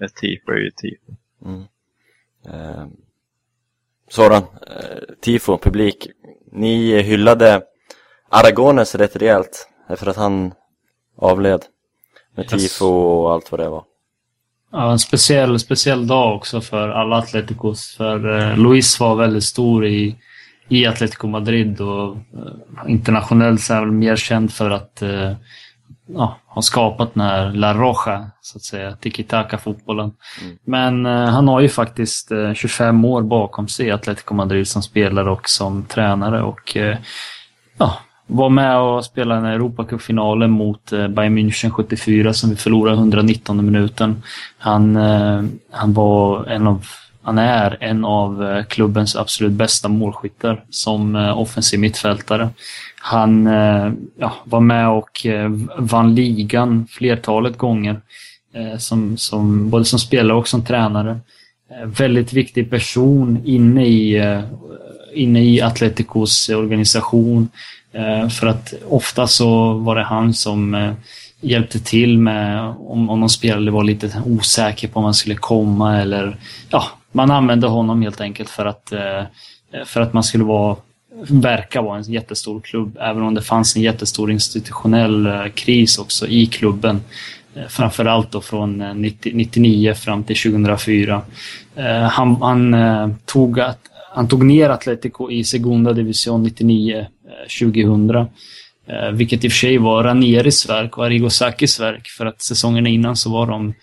[0.00, 1.12] ett tifo är ju ett tifo.
[1.44, 1.64] Mm.
[2.48, 2.86] Eh,
[4.08, 6.08] Soran, eh, tifo, publik.
[6.52, 7.62] Ni hyllade
[8.34, 10.52] Aragones rätt rejält efter att han
[11.18, 11.60] avled.
[12.36, 12.62] Med yes.
[12.62, 13.84] tifo och allt vad det var.
[14.72, 17.94] Ja, en speciell, speciell dag också för alla Atleticos.
[17.96, 20.16] För eh, Luis var väldigt stor i,
[20.68, 25.32] i Atletico Madrid och eh, internationellt så är han mer känd för att eh,
[26.06, 30.12] ja, har skapat den här La Roja, så att säga, tiki-taka-fotbollen.
[30.42, 30.58] Mm.
[30.64, 34.82] Men eh, han har ju faktiskt eh, 25 år bakom sig i Atletico Madrid som
[34.82, 36.98] spelare och som tränare och eh,
[37.78, 42.96] ja, var med och spelade den Europacupfinalen mot eh, Bayern München 74 som vi förlorade
[42.96, 44.22] 119 minuten.
[44.58, 46.86] Han, eh, han var en av
[47.26, 52.48] han är en av eh, klubbens absolut bästa målskyttar som offensiv mittfältare.
[53.00, 53.46] Han
[54.16, 55.26] ja, var med och
[55.76, 58.00] vann ligan flertalet gånger.
[58.78, 61.20] Som, som, både som spelare och som tränare.
[61.84, 64.20] Väldigt viktig person inne i,
[65.14, 67.48] inne i Atleticos eh, organisation.
[67.92, 70.92] Eh, för att ofta så var det han som eh,
[71.40, 76.00] hjälpte till med om, om någon spelare var lite osäker på om man skulle komma
[76.00, 76.36] eller
[76.70, 78.92] ja, man använde honom helt enkelt för att,
[79.84, 80.76] för att man skulle vara,
[81.28, 86.46] verka vara en jättestor klubb, även om det fanns en jättestor institutionell kris också i
[86.46, 87.00] klubben.
[87.68, 91.22] Framförallt då från 90, 99 fram till 2004.
[92.10, 93.60] Han, han, tog,
[94.14, 98.28] han tog ner Atletico i Segunda Division 99-2000.
[98.86, 102.26] Eh, eh, vilket i och för sig var Ranieris verk och Arrigo Sakis verk för
[102.26, 103.74] att säsongerna innan så var de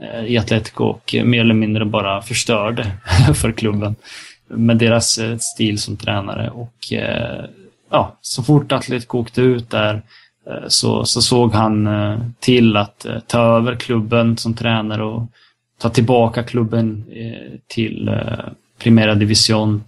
[0.00, 2.92] eh, i Atletico och mer eller mindre bara förstörde
[3.34, 3.94] för klubben
[4.48, 6.50] med deras stil som tränare.
[6.50, 6.74] Och
[7.90, 10.02] ja, så fort Atletico åkte ut där
[10.68, 11.88] så, så såg han
[12.40, 15.22] till att ta över klubben som tränare och
[15.78, 17.04] ta tillbaka klubben
[17.68, 18.10] till
[18.78, 19.84] Primera Division.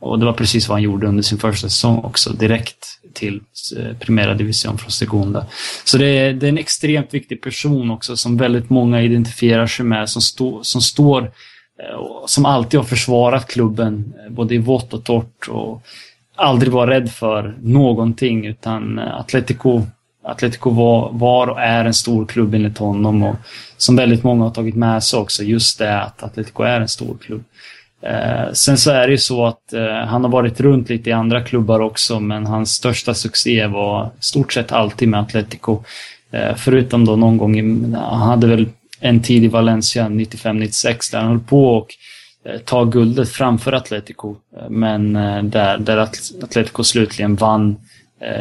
[0.00, 3.40] Och det var precis vad han gjorde under sin första säsong också, direkt till
[3.76, 5.46] eh, Primera Division från Segunda.
[5.84, 9.84] Så det är, det är, en extremt viktig person också som väldigt många identifierar sig
[9.84, 14.94] med, som, stå, som står eh, som alltid har försvarat klubben, eh, både i vått
[14.94, 15.82] och torrt och
[16.36, 19.82] aldrig var rädd för någonting utan Atletico
[20.28, 23.36] Atletico var, var och är en stor klubb enligt honom och
[23.76, 27.18] som väldigt många har tagit med sig också, just det att Atletico är en stor
[27.18, 27.44] klubb.
[28.02, 31.12] Eh, sen så är det ju så att eh, han har varit runt lite i
[31.12, 35.82] andra klubbar också, men hans största succé var stort sett alltid med Atletico.
[36.30, 38.66] Eh, förutom då någon gång, i, han hade väl
[39.00, 41.94] en tid i Valencia 95-96 där han höll på och
[42.44, 44.36] eh, ta guldet framför Atletico.
[44.56, 47.76] Eh, men eh, där, där Atletico slutligen vann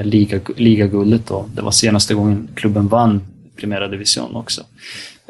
[0.03, 1.45] liga, ligaguldet då.
[1.55, 3.21] Det var senaste gången klubben vann
[3.55, 4.63] Primera Division också.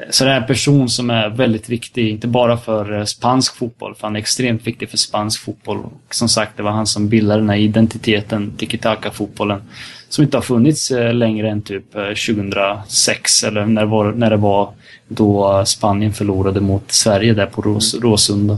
[0.10, 3.96] Så det är en person som är väldigt viktig, inte bara för eh, spansk fotboll,
[3.96, 5.78] för han är extremt viktig för spansk fotboll.
[5.78, 9.62] Och som sagt, det var han som bildade den här identiteten, tiki-taka-fotbollen,
[10.10, 14.30] som inte har funnits eh, längre än typ 2006, eh, eller när det var, när
[14.30, 14.74] det var
[15.08, 18.58] då Spanien förlorade mot Sverige där på Ros Råsunda.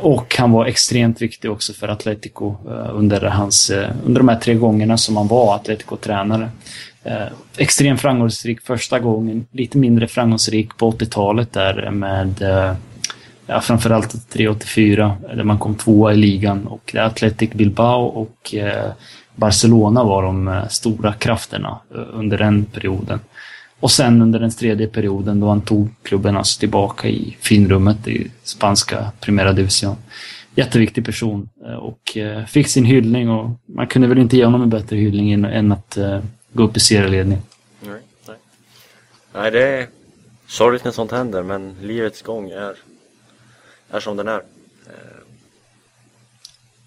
[0.00, 2.56] Och han var extremt viktig också för Atletico
[2.92, 3.70] under, hans,
[4.04, 6.48] under de här tre gångerna som han var Atletico-tränare.
[7.04, 7.26] Eh,
[7.56, 12.74] extremt framgångsrik första gången, lite mindre framgångsrik på 80-talet där med eh,
[13.46, 18.92] ja, framförallt 384 där man kom tvåa i ligan och Athletic Bilbao och eh,
[19.34, 23.20] Barcelona var de eh, stora krafterna eh, under den perioden.
[23.80, 28.30] Och sen under den tredje perioden då han tog klubben alltså tillbaka i finrummet i
[28.42, 29.96] spanska Primera Division.
[30.54, 34.62] Jätteviktig person eh, och eh, fick sin hyllning och man kunde väl inte ge honom
[34.62, 36.20] en bättre hyllning än att eh,
[36.54, 37.42] gå upp i serieledning.
[37.80, 38.36] Nej, nej.
[39.32, 39.88] nej, det är
[40.46, 42.76] sorgligt när sånt händer, men livets gång är,
[43.90, 44.42] är som den är.
[44.86, 45.20] Eh,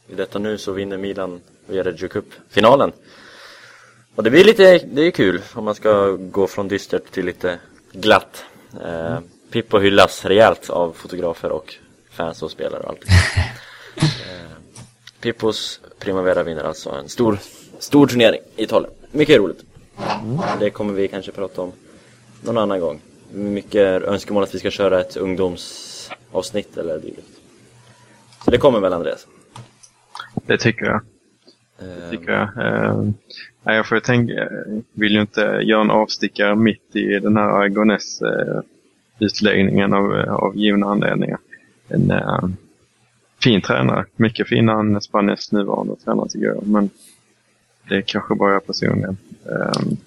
[0.08, 2.92] I detta nu så vinner Milan via Reggio Cup-finalen.
[4.16, 7.60] Och det blir lite, det är kul om man ska gå från dystert till lite
[7.92, 8.46] glatt.
[8.84, 9.20] Eh,
[9.52, 11.76] Pippo hyllas rejält av fotografer och
[12.12, 13.04] fans och spelare och allt.
[13.96, 14.52] eh,
[15.20, 17.40] Pippos Primavera vinner alltså en stor,
[17.80, 19.64] stor turnering i Italien mycket roligt.
[20.24, 20.38] Mm.
[20.60, 21.72] Det kommer vi kanske prata om
[22.44, 23.00] någon annan gång.
[23.34, 27.40] Mycket önskemål att vi ska köra ett ungdomsavsnitt eller dylikt.
[28.46, 29.28] Så det kommer väl Andreas?
[30.46, 31.02] Det tycker jag.
[31.80, 32.50] Det tycker jag.
[32.58, 33.12] Uh,
[33.64, 34.50] jag får tänka,
[34.94, 38.62] vill ju inte göra en avstickare mitt i den här Argones uh,
[39.20, 41.40] utläggningen av, av givna anledningar.
[41.88, 42.50] En uh,
[43.44, 46.68] fin tränare, mycket finare än Spaniens nuvarande tränare tycker jag.
[46.68, 46.90] Men
[47.90, 49.18] det är kanske bara jag personligen.
[49.44, 49.98] Um,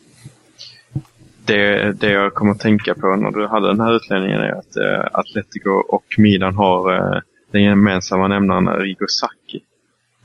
[1.45, 4.77] det, det jag kommer att tänka på när du hade den här utläggningen är att
[4.77, 7.21] uh, Atletico och Milan har uh,
[7.51, 9.61] den gemensamma nämnaren Rigo Sacchi.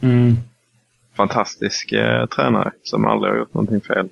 [0.01, 0.35] Mm.
[1.15, 4.09] Fantastisk uh, tränare som aldrig har gjort någonting fel.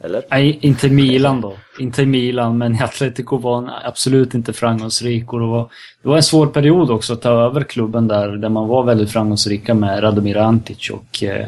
[0.00, 0.22] Eller?
[0.30, 1.56] Nej, inte Milan då.
[1.78, 5.32] Inte Milan, men Atletico var absolut inte framgångsrik.
[5.32, 5.70] Och det, var,
[6.02, 9.10] det var en svår period också att ta över klubben där, där man var väldigt
[9.10, 11.46] framgångsrika med Radomir Antic och eh,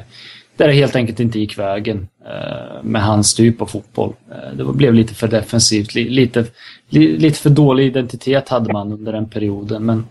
[0.56, 4.12] där det helt enkelt inte gick vägen eh, med hans typ av fotboll.
[4.30, 6.44] Eh, det blev lite för defensivt, li, lite,
[6.88, 9.84] li, lite för dålig identitet hade man under den perioden.
[9.84, 10.06] Men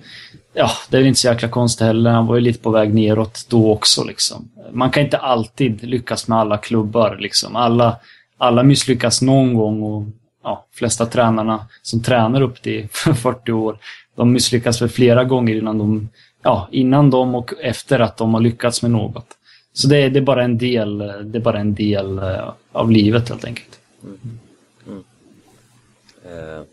[0.54, 2.12] ja, det är inte så jäkla konstigt heller.
[2.12, 4.04] Han var ju lite på väg neråt då också.
[4.04, 4.50] Liksom.
[4.72, 7.18] Man kan inte alltid lyckas med alla klubbar.
[7.20, 7.56] Liksom.
[7.56, 7.98] Alla
[8.38, 10.04] alla misslyckas någon gång och
[10.44, 13.78] ja, flesta tränarna som tränar upp till 40 år,
[14.16, 16.10] de misslyckas väl flera gånger innan de,
[16.42, 19.28] ja, innan de och efter att de har lyckats med något.
[19.74, 23.30] Så det, det är bara en del, det är bara en del uh, av livet
[23.30, 23.80] helt enkelt.
[24.04, 24.20] Mm.
[24.88, 25.04] Mm.
[26.26, 26.64] Eh,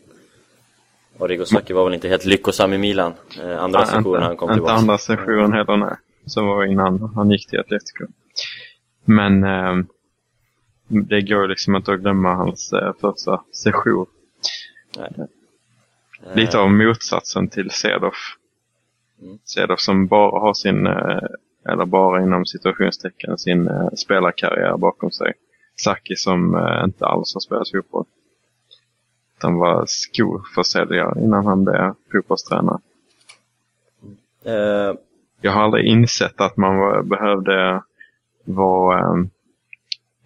[1.19, 4.37] och Rigo Sacchi var väl inte helt lyckosam i Milan, eh, andra ja, sessionen han
[4.37, 4.73] kom tillbaka.
[4.73, 5.97] Inte andra sessionen heller, nej.
[6.27, 8.05] Som var innan han gick till Atletico.
[9.05, 9.85] Men eh,
[10.93, 14.07] det går liksom inte att glömma hans eh, första session.
[14.97, 15.29] Nej.
[16.35, 18.37] Lite av motsatsen till Cedof.
[19.23, 19.39] Mm.
[19.45, 21.23] Cedof som bara har sin, eh,
[21.69, 25.33] eller bara inom situationstecken, sin eh, spelarkarriär bakom sig.
[25.77, 28.05] Saki som eh, inte alls har spelat fotboll.
[29.39, 32.79] Han var skoförsäljare innan han blev fotbollstränare.
[34.47, 34.95] Uh,
[35.41, 37.83] jag har aldrig insett att man var, behövde
[38.45, 39.29] vara...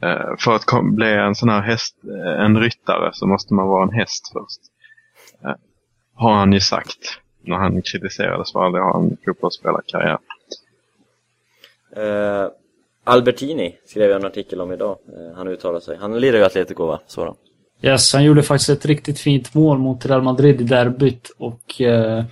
[0.05, 1.97] Uh, för att kom, bli en sån här häst,
[2.38, 4.61] en ryttare så måste man vara en häst först.
[5.44, 5.55] Uh,
[6.14, 10.18] har han ju sagt när han kritiserades för att aldrig ha en fotbollsspelarkarriär.
[11.97, 12.51] Uh,
[13.05, 14.99] Albertini skrev jag en artikel om idag.
[15.36, 15.97] han uttalade sig.
[15.97, 17.01] Han lirar ju Atletico va?
[17.07, 17.36] Så då.
[17.82, 21.30] Yes, han gjorde faktiskt ett riktigt fint mål mot Real Madrid i derbyt.
[21.38, 22.24] Och eh,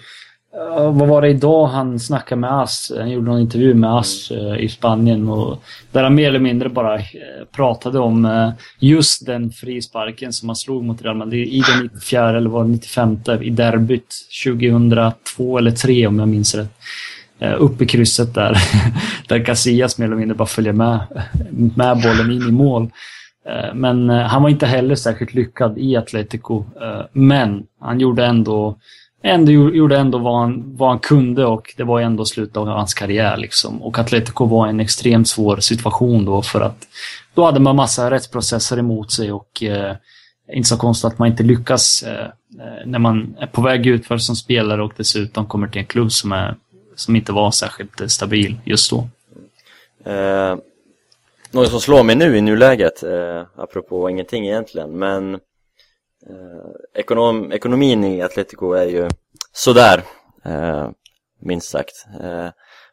[0.93, 2.93] vad var det idag han snackade med Ass?
[2.99, 5.29] Han gjorde någon intervju med Ass eh, i Spanien.
[5.29, 7.03] Och där han mer eller mindre bara eh,
[7.53, 12.37] pratade om eh, just den frisparken som han slog mot Real Madrid i den 94
[12.37, 16.71] eller var det 95 i derbyt 2002 eller 2003 om jag minns rätt.
[17.59, 18.57] Upp i krysset där.
[19.29, 21.01] där Casillas mer eller mindre bara följer med,
[21.77, 22.91] med bollen in i mål.
[23.75, 26.65] Men han var inte heller särskilt lyckad i Atletico.
[27.13, 28.77] Men han gjorde ändå,
[29.25, 32.95] ändå, gjorde ändå vad han, vad han kunde och det var ändå slutet av hans
[32.95, 33.37] karriär.
[33.37, 33.83] Liksom.
[33.83, 36.87] Och Atletico var en extremt svår situation då för att
[37.35, 39.97] då hade man massa rättsprocesser emot sig och eh,
[40.53, 44.07] inte så konstigt att man inte lyckas eh, eh när man är på väg ut
[44.07, 46.55] för som spelare och dessutom kommer till en klubb som, är,
[46.95, 49.09] som inte var särskilt eh, stabil just då.
[50.11, 50.57] Eh,
[51.51, 55.39] något som slår mig nu i nuläget, eh, apropå ingenting egentligen, men
[56.31, 59.09] eh, ekonom, ekonomin i Atletico är ju
[59.53, 60.03] sådär,
[60.45, 60.89] eh,
[61.43, 62.07] minst sagt.
[62.21, 62.49] Eh,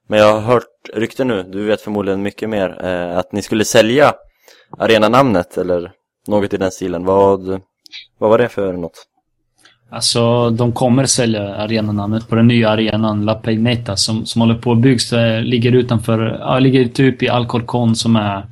[0.07, 0.63] men jag har hört
[0.93, 4.13] rykten nu, du vet förmodligen mycket mer, eh, att ni skulle sälja
[4.77, 5.91] arenanamnet eller
[6.27, 7.05] något i den stilen.
[7.05, 7.61] Vad,
[8.17, 9.07] vad var det för något?
[9.91, 14.71] Alltså, de kommer sälja arenanamnet på den nya arenan La Peineta som, som håller på
[14.71, 15.11] att byggas.
[15.43, 18.45] Ligger utanför, ja, ligger typ i Alcorcon som är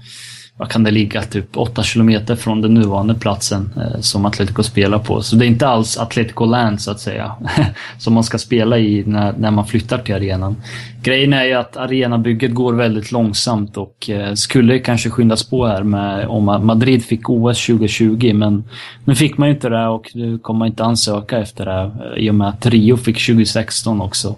[0.60, 5.00] vad kan det ligga, typ 8 kilometer från den nuvarande platsen eh, som Atletico spelar
[5.00, 5.22] på.
[5.22, 7.32] Så det är inte alls Atletico Land så att säga,
[7.98, 10.56] som man ska spela i när, när man flyttar till arenan.
[11.04, 15.84] Grejen är ju att arenabygget går väldigt långsamt och eh, skulle kanske skyndas på här
[15.84, 18.64] med om Madrid fick OS 2020, men
[19.06, 22.24] nu fick man ju inte det och nu kommer man inte ansöka efter det eh,
[22.24, 24.36] i och med att Rio fick 2016 också.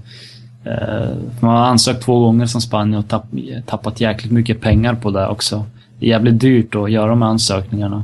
[0.66, 1.10] Eh,
[1.40, 3.26] man har ansökt två gånger som Spanien och tapp,
[3.66, 5.66] tappat jäkligt mycket pengar på det också
[6.08, 8.04] jävligt dyrt att göra de här ansökningarna.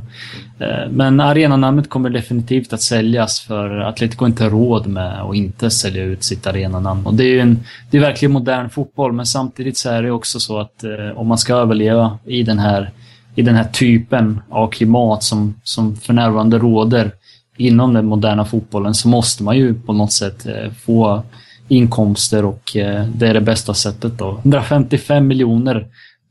[0.58, 5.70] Eh, men arenanamnet kommer definitivt att säljas för Atletico har inte råd med att inte
[5.70, 7.06] sälja ut sitt arenanamn.
[7.06, 7.58] Och det är ju en,
[7.90, 11.26] det är verkligen modern fotboll, men samtidigt så är det också så att eh, om
[11.26, 12.90] man ska överleva i den här,
[13.34, 17.10] i den här typen av klimat som, som för närvarande råder
[17.56, 21.22] inom den moderna fotbollen så måste man ju på något sätt eh, få
[21.68, 24.38] inkomster och eh, det är det bästa sättet då.
[24.38, 25.86] 155 miljoner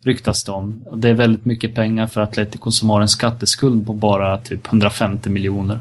[0.08, 0.86] ryktas det om.
[0.94, 5.30] Det är väldigt mycket pengar för Atletico som har en skatteskuld på bara typ 150
[5.30, 5.80] miljoner.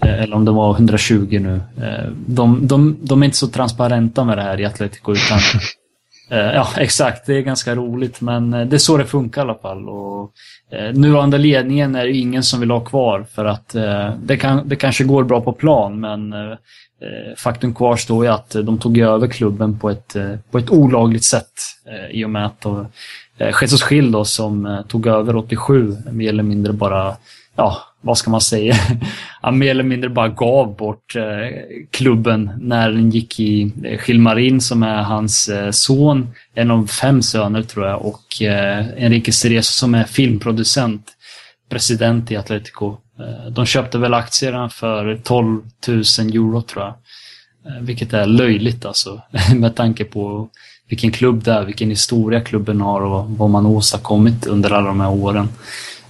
[0.00, 1.60] Eh, eller om det var 120 nu.
[1.84, 5.38] Eh, de, de, de är inte så transparenta med det här i Atletico utan
[6.30, 7.26] eh, Ja, exakt.
[7.26, 9.88] Det är ganska roligt, men det är så det funkar i alla fall.
[9.88, 10.32] Och,
[10.94, 13.68] nuvarande ledningen är det ingen som vill ha kvar för att
[14.22, 16.34] det, kan, det kanske går bra på plan, men
[17.36, 20.16] faktum kvarstår ju att de tog över klubben på ett,
[20.50, 21.52] på ett olagligt sätt
[22.10, 22.66] i och med att
[23.38, 27.16] Eh, Jesus Schill då som eh, tog över 87, mer eller mindre bara,
[27.56, 28.74] ja, vad ska man säga?
[29.40, 31.24] Han mer eller mindre bara gav bort eh,
[31.90, 33.72] klubben när den gick i
[34.06, 38.42] Gilmarin som är hans son, en av fem söner tror jag, och
[38.96, 41.06] Enrique Cerezo som är filmproducent,
[41.70, 42.96] president i Atletico.
[43.50, 46.94] De köpte väl aktierna för 12 000 euro tror jag.
[47.80, 49.22] Vilket är löjligt alltså,
[49.54, 50.48] med tanke på
[50.88, 55.00] vilken klubb det är, vilken historia klubben har och vad man åstadkommit under alla de
[55.00, 55.48] här åren.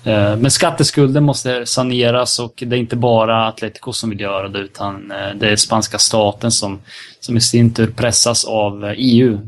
[0.04, 4.58] Eh, men skatteskulden måste saneras och det är inte bara Atletico som vill göra det
[4.58, 6.78] utan eh, det är spanska staten som,
[7.20, 9.38] som i sin tur pressas av eh, EU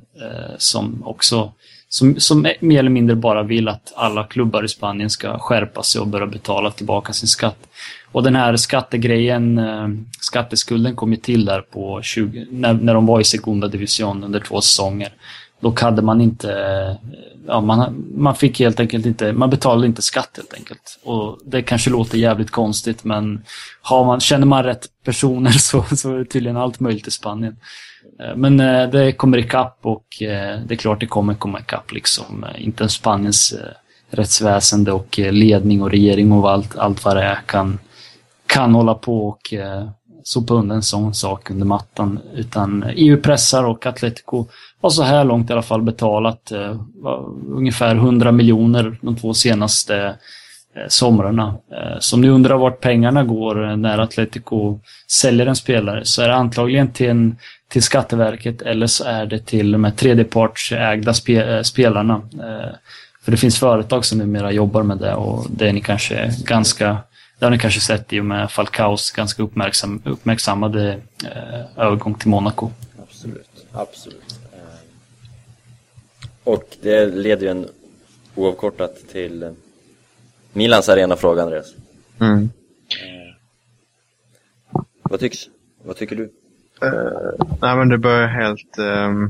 [0.58, 1.52] som också
[1.92, 6.00] som, som mer eller mindre bara vill att alla klubbar i Spanien ska skärpa sig
[6.00, 7.68] och börja betala tillbaka sin skatt.
[8.12, 9.88] Och den här skattegrejen, eh,
[10.20, 14.40] skatteskulden kom ju till där på 20, när, när de var i Segunda Division under
[14.40, 15.12] två säsonger.
[15.60, 16.98] Då hade man inte,
[17.46, 20.98] ja man, man fick helt enkelt inte, man betalade inte skatt helt enkelt.
[21.04, 23.42] Och det kanske låter jävligt konstigt men
[23.82, 27.56] har man, känner man rätt personer så, så är det tydligen allt möjligt i Spanien.
[28.20, 31.92] Eh, men eh, det kommer ikapp och eh, det är klart det kommer komma ikapp
[31.92, 32.46] liksom.
[32.58, 33.54] Inte ens Spaniens
[34.10, 37.78] rättsväsende och ledning och regering och allt, allt vad det är kan,
[38.46, 39.54] kan hålla på och
[40.22, 42.20] sopa undan en sån sak under mattan.
[42.34, 44.46] Utan EU pressar och Atletico
[44.82, 46.80] har så här långt i alla fall betalat eh,
[47.48, 49.96] ungefär 100 miljoner de två senaste
[50.76, 51.54] eh, somrarna.
[51.72, 56.22] Eh, så om ni undrar vart pengarna går eh, när Atletico säljer en spelare så
[56.22, 57.36] är det antagligen till, en,
[57.68, 62.14] till Skatteverket eller så är det till de här tredjepartsägda spe, eh, spelarna.
[62.32, 62.74] Eh,
[63.24, 66.96] för det finns företag som numera jobbar med det och det är ni kanske ganska
[67.40, 72.28] det har ni kanske sett i och med Falcaos ganska uppmärksam, uppmärksammade eh, övergång till
[72.28, 72.70] Monaco.
[73.02, 74.40] Absolut, absolut.
[74.52, 74.60] Eh,
[76.44, 77.68] och det leder ju en
[78.34, 79.52] oavkortat till eh,
[80.52, 81.74] Milans arenafråga, Andreas.
[82.20, 82.42] Mm.
[82.42, 83.34] Eh,
[85.02, 85.38] vad tycks?
[85.84, 86.22] Vad tycker du?
[86.82, 88.78] Uh, nej men det börjar helt...
[88.78, 89.24] Um,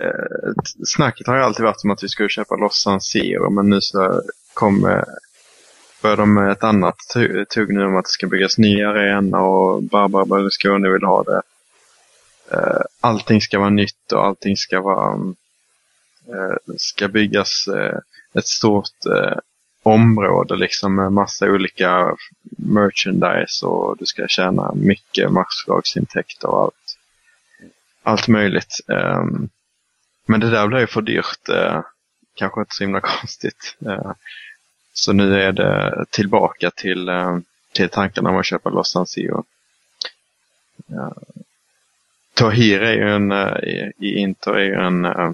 [0.00, 0.52] uh,
[0.86, 3.80] snacket har ju alltid varit om att vi skulle köpa loss San Siro men nu
[3.80, 4.22] så
[4.54, 5.04] kommer
[6.04, 6.98] börjar de med ett annat
[7.54, 11.42] tugg nu om att det ska byggas nya arena och Barbara Berlusconi vill ha det.
[12.52, 15.14] Eh, allting ska vara nytt och allting ska vara
[16.28, 17.98] eh, ska byggas eh,
[18.34, 18.90] ett stort
[19.82, 22.16] område liksom med massa olika
[22.58, 26.96] merchandise och du ska tjäna mycket matchlagsintäkter och allt,
[28.02, 28.80] allt möjligt.
[28.88, 29.48] Ehm,
[30.26, 31.48] men det där blir ju för dyrt.
[32.34, 33.76] kanske inte så himla konstigt.
[34.96, 37.38] Så nu är det tillbaka till, eh,
[37.72, 39.06] till tankarna om att köpa Los San
[40.86, 41.14] Ja.
[42.34, 43.56] Tahir är ju en, eh,
[43.98, 45.30] i, Inter är ju en, eh,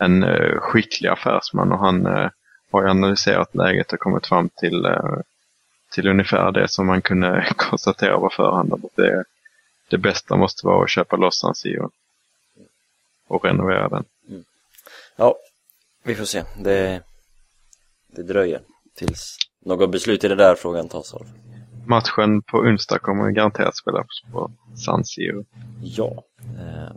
[0.00, 0.24] en
[0.60, 2.06] skicklig affärsman och han
[2.70, 4.86] har ju analyserat läget och kommit fram till,
[5.90, 8.90] till ungefär det som man kunde konstatera på förhand.
[8.94, 9.24] Det,
[9.88, 11.54] det bästa måste vara att köpa loss San
[13.26, 14.04] och renovera den.
[14.28, 14.44] Mm.
[15.16, 15.36] Ja,
[16.02, 16.44] vi får se.
[16.56, 17.02] Det
[18.14, 18.60] det dröjer
[18.96, 21.26] tills något beslut i den där frågan tas av.
[21.86, 24.50] Matchen på onsdag kommer garanterat spelas på
[24.84, 25.44] San Siro.
[25.82, 26.24] Ja.
[26.58, 26.96] Eh,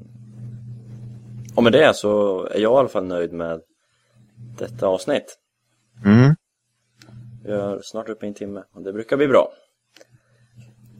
[1.55, 3.61] och med det så är jag i alla fall nöjd med
[4.57, 5.37] detta avsnitt.
[6.05, 6.35] Mm.
[7.43, 9.51] Vi är snart uppe i en timme och det brukar bli bra.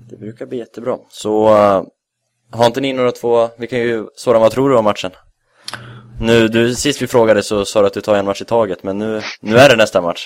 [0.09, 0.97] Det brukar bli jättebra.
[1.09, 1.83] Så uh,
[2.51, 5.11] har inte ni några två, vi kan ju, Soran vad tror du om matchen?
[6.19, 8.83] Nu, du, sist vi frågade så sa du att du tar en match i taget,
[8.83, 10.19] men nu, nu är det nästa match.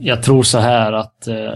[0.00, 1.52] Jag tror så här att eh,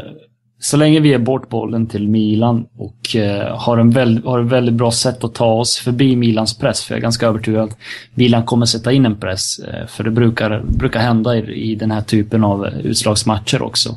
[0.59, 4.53] så länge vi är bort bollen till Milan och eh, har, en väl, har ett
[4.53, 7.77] väldigt bra sätt att ta oss förbi Milans press, för jag är ganska övertygad att
[8.15, 11.91] Milan kommer sätta in en press, eh, för det brukar, brukar hända i, i den
[11.91, 13.97] här typen av eh, utslagsmatcher också.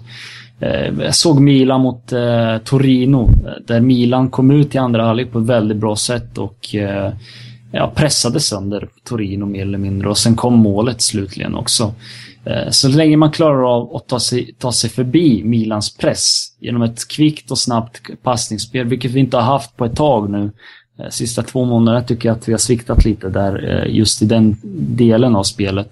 [0.59, 5.31] Eh, jag såg Milan mot eh, Torino, eh, där Milan kom ut i andra halvlek
[5.31, 7.13] på ett väldigt bra sätt och eh,
[7.75, 11.93] ja, pressade sönder Torino mer eller mindre och sen kom målet slutligen också.
[12.45, 16.81] Eh, så länge man klarar av att ta sig, ta sig förbi Milans press genom
[16.81, 20.51] ett kvickt och snabbt passningsspel, vilket vi inte har haft på ett tag nu.
[20.99, 24.25] Eh, sista två månaderna tycker jag att vi har sviktat lite där, eh, just i
[24.25, 24.57] den
[24.97, 25.91] delen av spelet.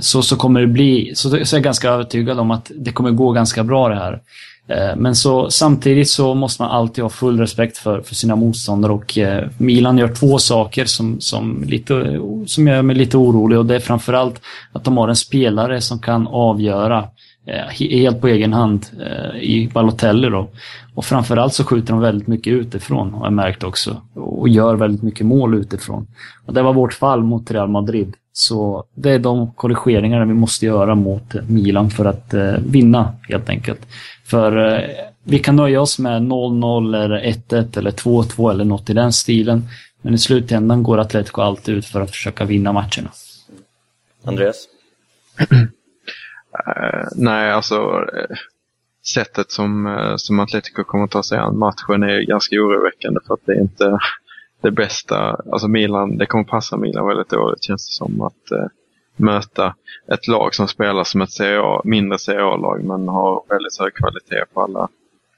[0.00, 3.10] Så, så kommer det bli, så, så är jag ganska övertygad om att det kommer
[3.10, 4.22] gå ganska bra det här.
[4.68, 8.92] Eh, men så, samtidigt så måste man alltid ha full respekt för, för sina motståndare
[8.92, 13.66] och eh, Milan gör två saker som, som, lite, som gör mig lite orolig och
[13.66, 14.40] det är framförallt
[14.72, 17.04] att de har en spelare som kan avgöra eh,
[17.48, 20.48] Eh, helt på egen hand eh, i Balotelli då.
[20.94, 25.02] Och framförallt så skjuter de väldigt mycket utifrån har jag märkt också och gör väldigt
[25.02, 26.06] mycket mål utifrån.
[26.46, 28.14] Och det var vårt fall mot Real Madrid.
[28.32, 33.48] Så det är de korrigeringarna vi måste göra mot Milan för att eh, vinna helt
[33.48, 33.80] enkelt.
[34.26, 34.82] För
[35.24, 39.62] vi kan nöja oss med 0-0 eller 1-1 eller 2-2 eller något i den stilen.
[40.02, 43.10] Men i slutändan går Atletico alltid ut för att försöka vinna matcherna.
[44.24, 44.68] Andreas?
[46.66, 48.36] Uh, nej, alltså uh,
[49.14, 53.34] sättet som, uh, som Atletico kommer att ta sig an matchen är ganska oroväckande för
[53.34, 53.98] att det är inte
[54.60, 55.16] det bästa.
[55.52, 58.70] Alltså Milan, det kommer passa Milan väldigt dåligt känns det som att
[59.16, 59.74] möta
[60.12, 64.62] ett lag som spelar som ett CA, mindre CA-lag men har väldigt hög kvalitet på
[64.62, 64.88] alla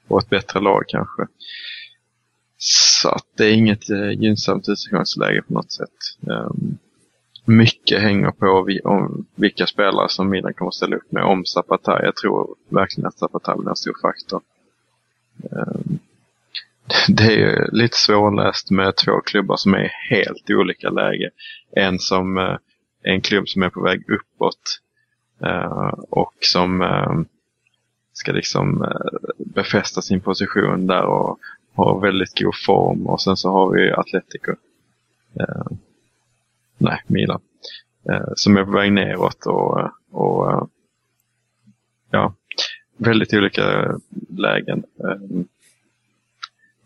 [0.08, 1.26] och ett bättre lag kanske.
[2.62, 5.98] Så att det är inget eh, gynnsamt utgångsläge på något sätt.
[6.20, 6.78] Um,
[7.51, 11.44] mycket hänger på vi, om vilka spelare som Milan kommer att ställa upp med om
[11.44, 12.05] Zapata.
[12.05, 14.40] Jag tror verkligen att Zapata blir en stor faktor.
[15.44, 15.98] Ehm,
[17.09, 21.30] det är lite svårläst med två klubbar som är helt olika läge.
[21.76, 22.57] En som eh,
[23.03, 24.80] en klubb som är på väg uppåt
[25.44, 27.26] eh, och som ehm,
[28.12, 31.38] ska liksom eh, befästa sin position där och
[31.74, 33.07] har väldigt god form.
[33.07, 34.53] Och sen så har vi Atletico.
[35.40, 35.78] Ehm,
[36.81, 37.41] nej, Milan.
[38.35, 40.70] som är på väg neråt och, och
[42.11, 42.35] ja,
[42.97, 43.95] väldigt olika
[44.28, 44.85] lägen.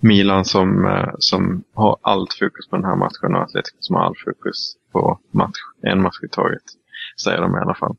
[0.05, 4.03] Milan som, eh, som har allt fokus på den här matchen och Atletico som har
[4.03, 6.63] allt fokus på match, en match i taget.
[7.23, 7.97] Säger de i alla fall.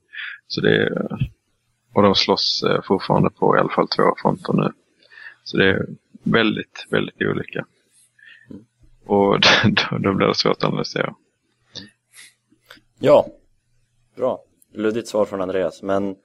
[0.48, 1.30] Så det är,
[1.94, 4.72] och de slåss eh, fortfarande på i alla fall två fronter nu.
[5.44, 5.86] Så det är
[6.24, 7.66] väldigt, väldigt olika.
[9.06, 11.16] Och då, då blir det svårt att analysera.
[13.00, 13.28] Ja,
[14.18, 14.40] bra.
[14.74, 16.16] Luddigt svar från Andreas, men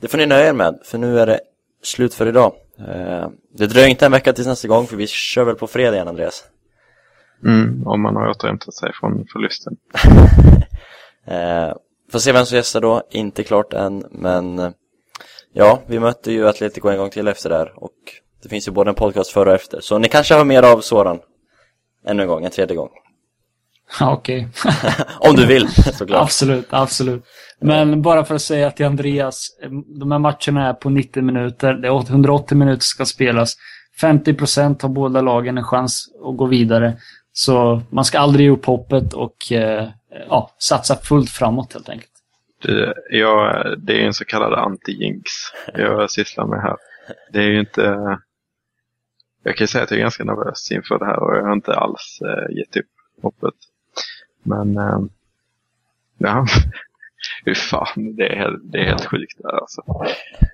[0.00, 1.40] det får ni nöja er med, för nu är det
[1.82, 2.52] slut för idag.
[2.78, 5.94] Eh, det dröjer inte en vecka tills nästa gång för vi kör väl på fredag
[5.94, 6.44] igen Andreas?
[7.44, 9.76] Mm, om man har återhämtat sig från förlusten.
[11.26, 11.76] eh,
[12.12, 14.70] får se vem som gästar då, inte klart än men eh,
[15.52, 17.92] ja, vi mötte ju Atletico en gång till efter där och
[18.42, 20.80] det finns ju både en podcast före och efter så ni kanske har mer av
[20.80, 21.20] Soran
[22.06, 22.90] ännu en gång, en tredje gång.
[24.00, 24.48] Okej.
[25.18, 26.22] Om du vill, såklart.
[26.22, 27.24] Absolut, absolut.
[27.60, 29.48] Men bara för att säga till Andreas,
[30.00, 31.74] de här matcherna är på 90 minuter.
[31.74, 33.56] Det är 180 minuter ska spelas.
[34.00, 36.96] 50 procent har båda lagen en chans att gå vidare.
[37.32, 39.88] Så man ska aldrig ge upp hoppet och eh,
[40.28, 42.12] ja, satsa fullt framåt helt enkelt.
[42.62, 45.22] Det, ja, det är en så kallad anti-jinx
[45.74, 46.76] jag sysslar med här.
[47.32, 48.18] Det är ju inte...
[49.44, 51.74] Jag kan säga att jag är ganska nervös inför det här och jag har inte
[51.74, 52.90] alls eh, gett upp
[53.22, 53.54] hoppet.
[54.42, 55.00] Men eh,
[56.18, 56.46] ja,
[57.44, 59.82] hur fan, det är, helt, det är helt sjukt där alltså.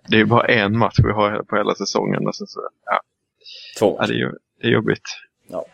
[0.08, 2.26] Det är ju bara en match vi har på hela säsongen.
[2.26, 3.00] Och så, så, ja.
[3.78, 3.96] Två.
[4.00, 5.08] Ja, det, är, det är jobbigt.
[5.46, 5.64] Ja.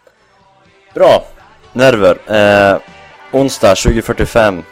[0.94, 1.24] Bra,
[1.72, 2.18] nerver.
[2.26, 2.80] Eh,
[3.32, 4.62] onsdag 20.45.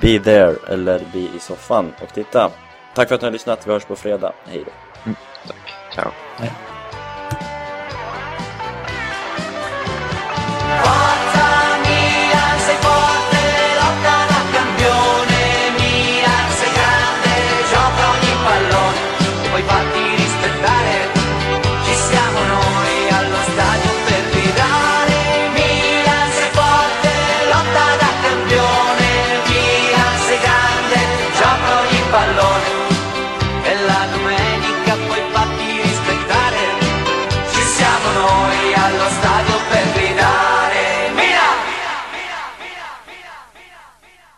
[0.00, 2.50] Be there eller be i soffan och titta.
[2.94, 3.66] Tack för att ni har lyssnat.
[3.66, 4.32] Vi hörs på fredag.
[4.46, 4.72] Hej då.
[5.04, 5.16] Mm,
[5.46, 5.94] tack.
[5.94, 6.10] Ciao.
[6.36, 6.67] Hej.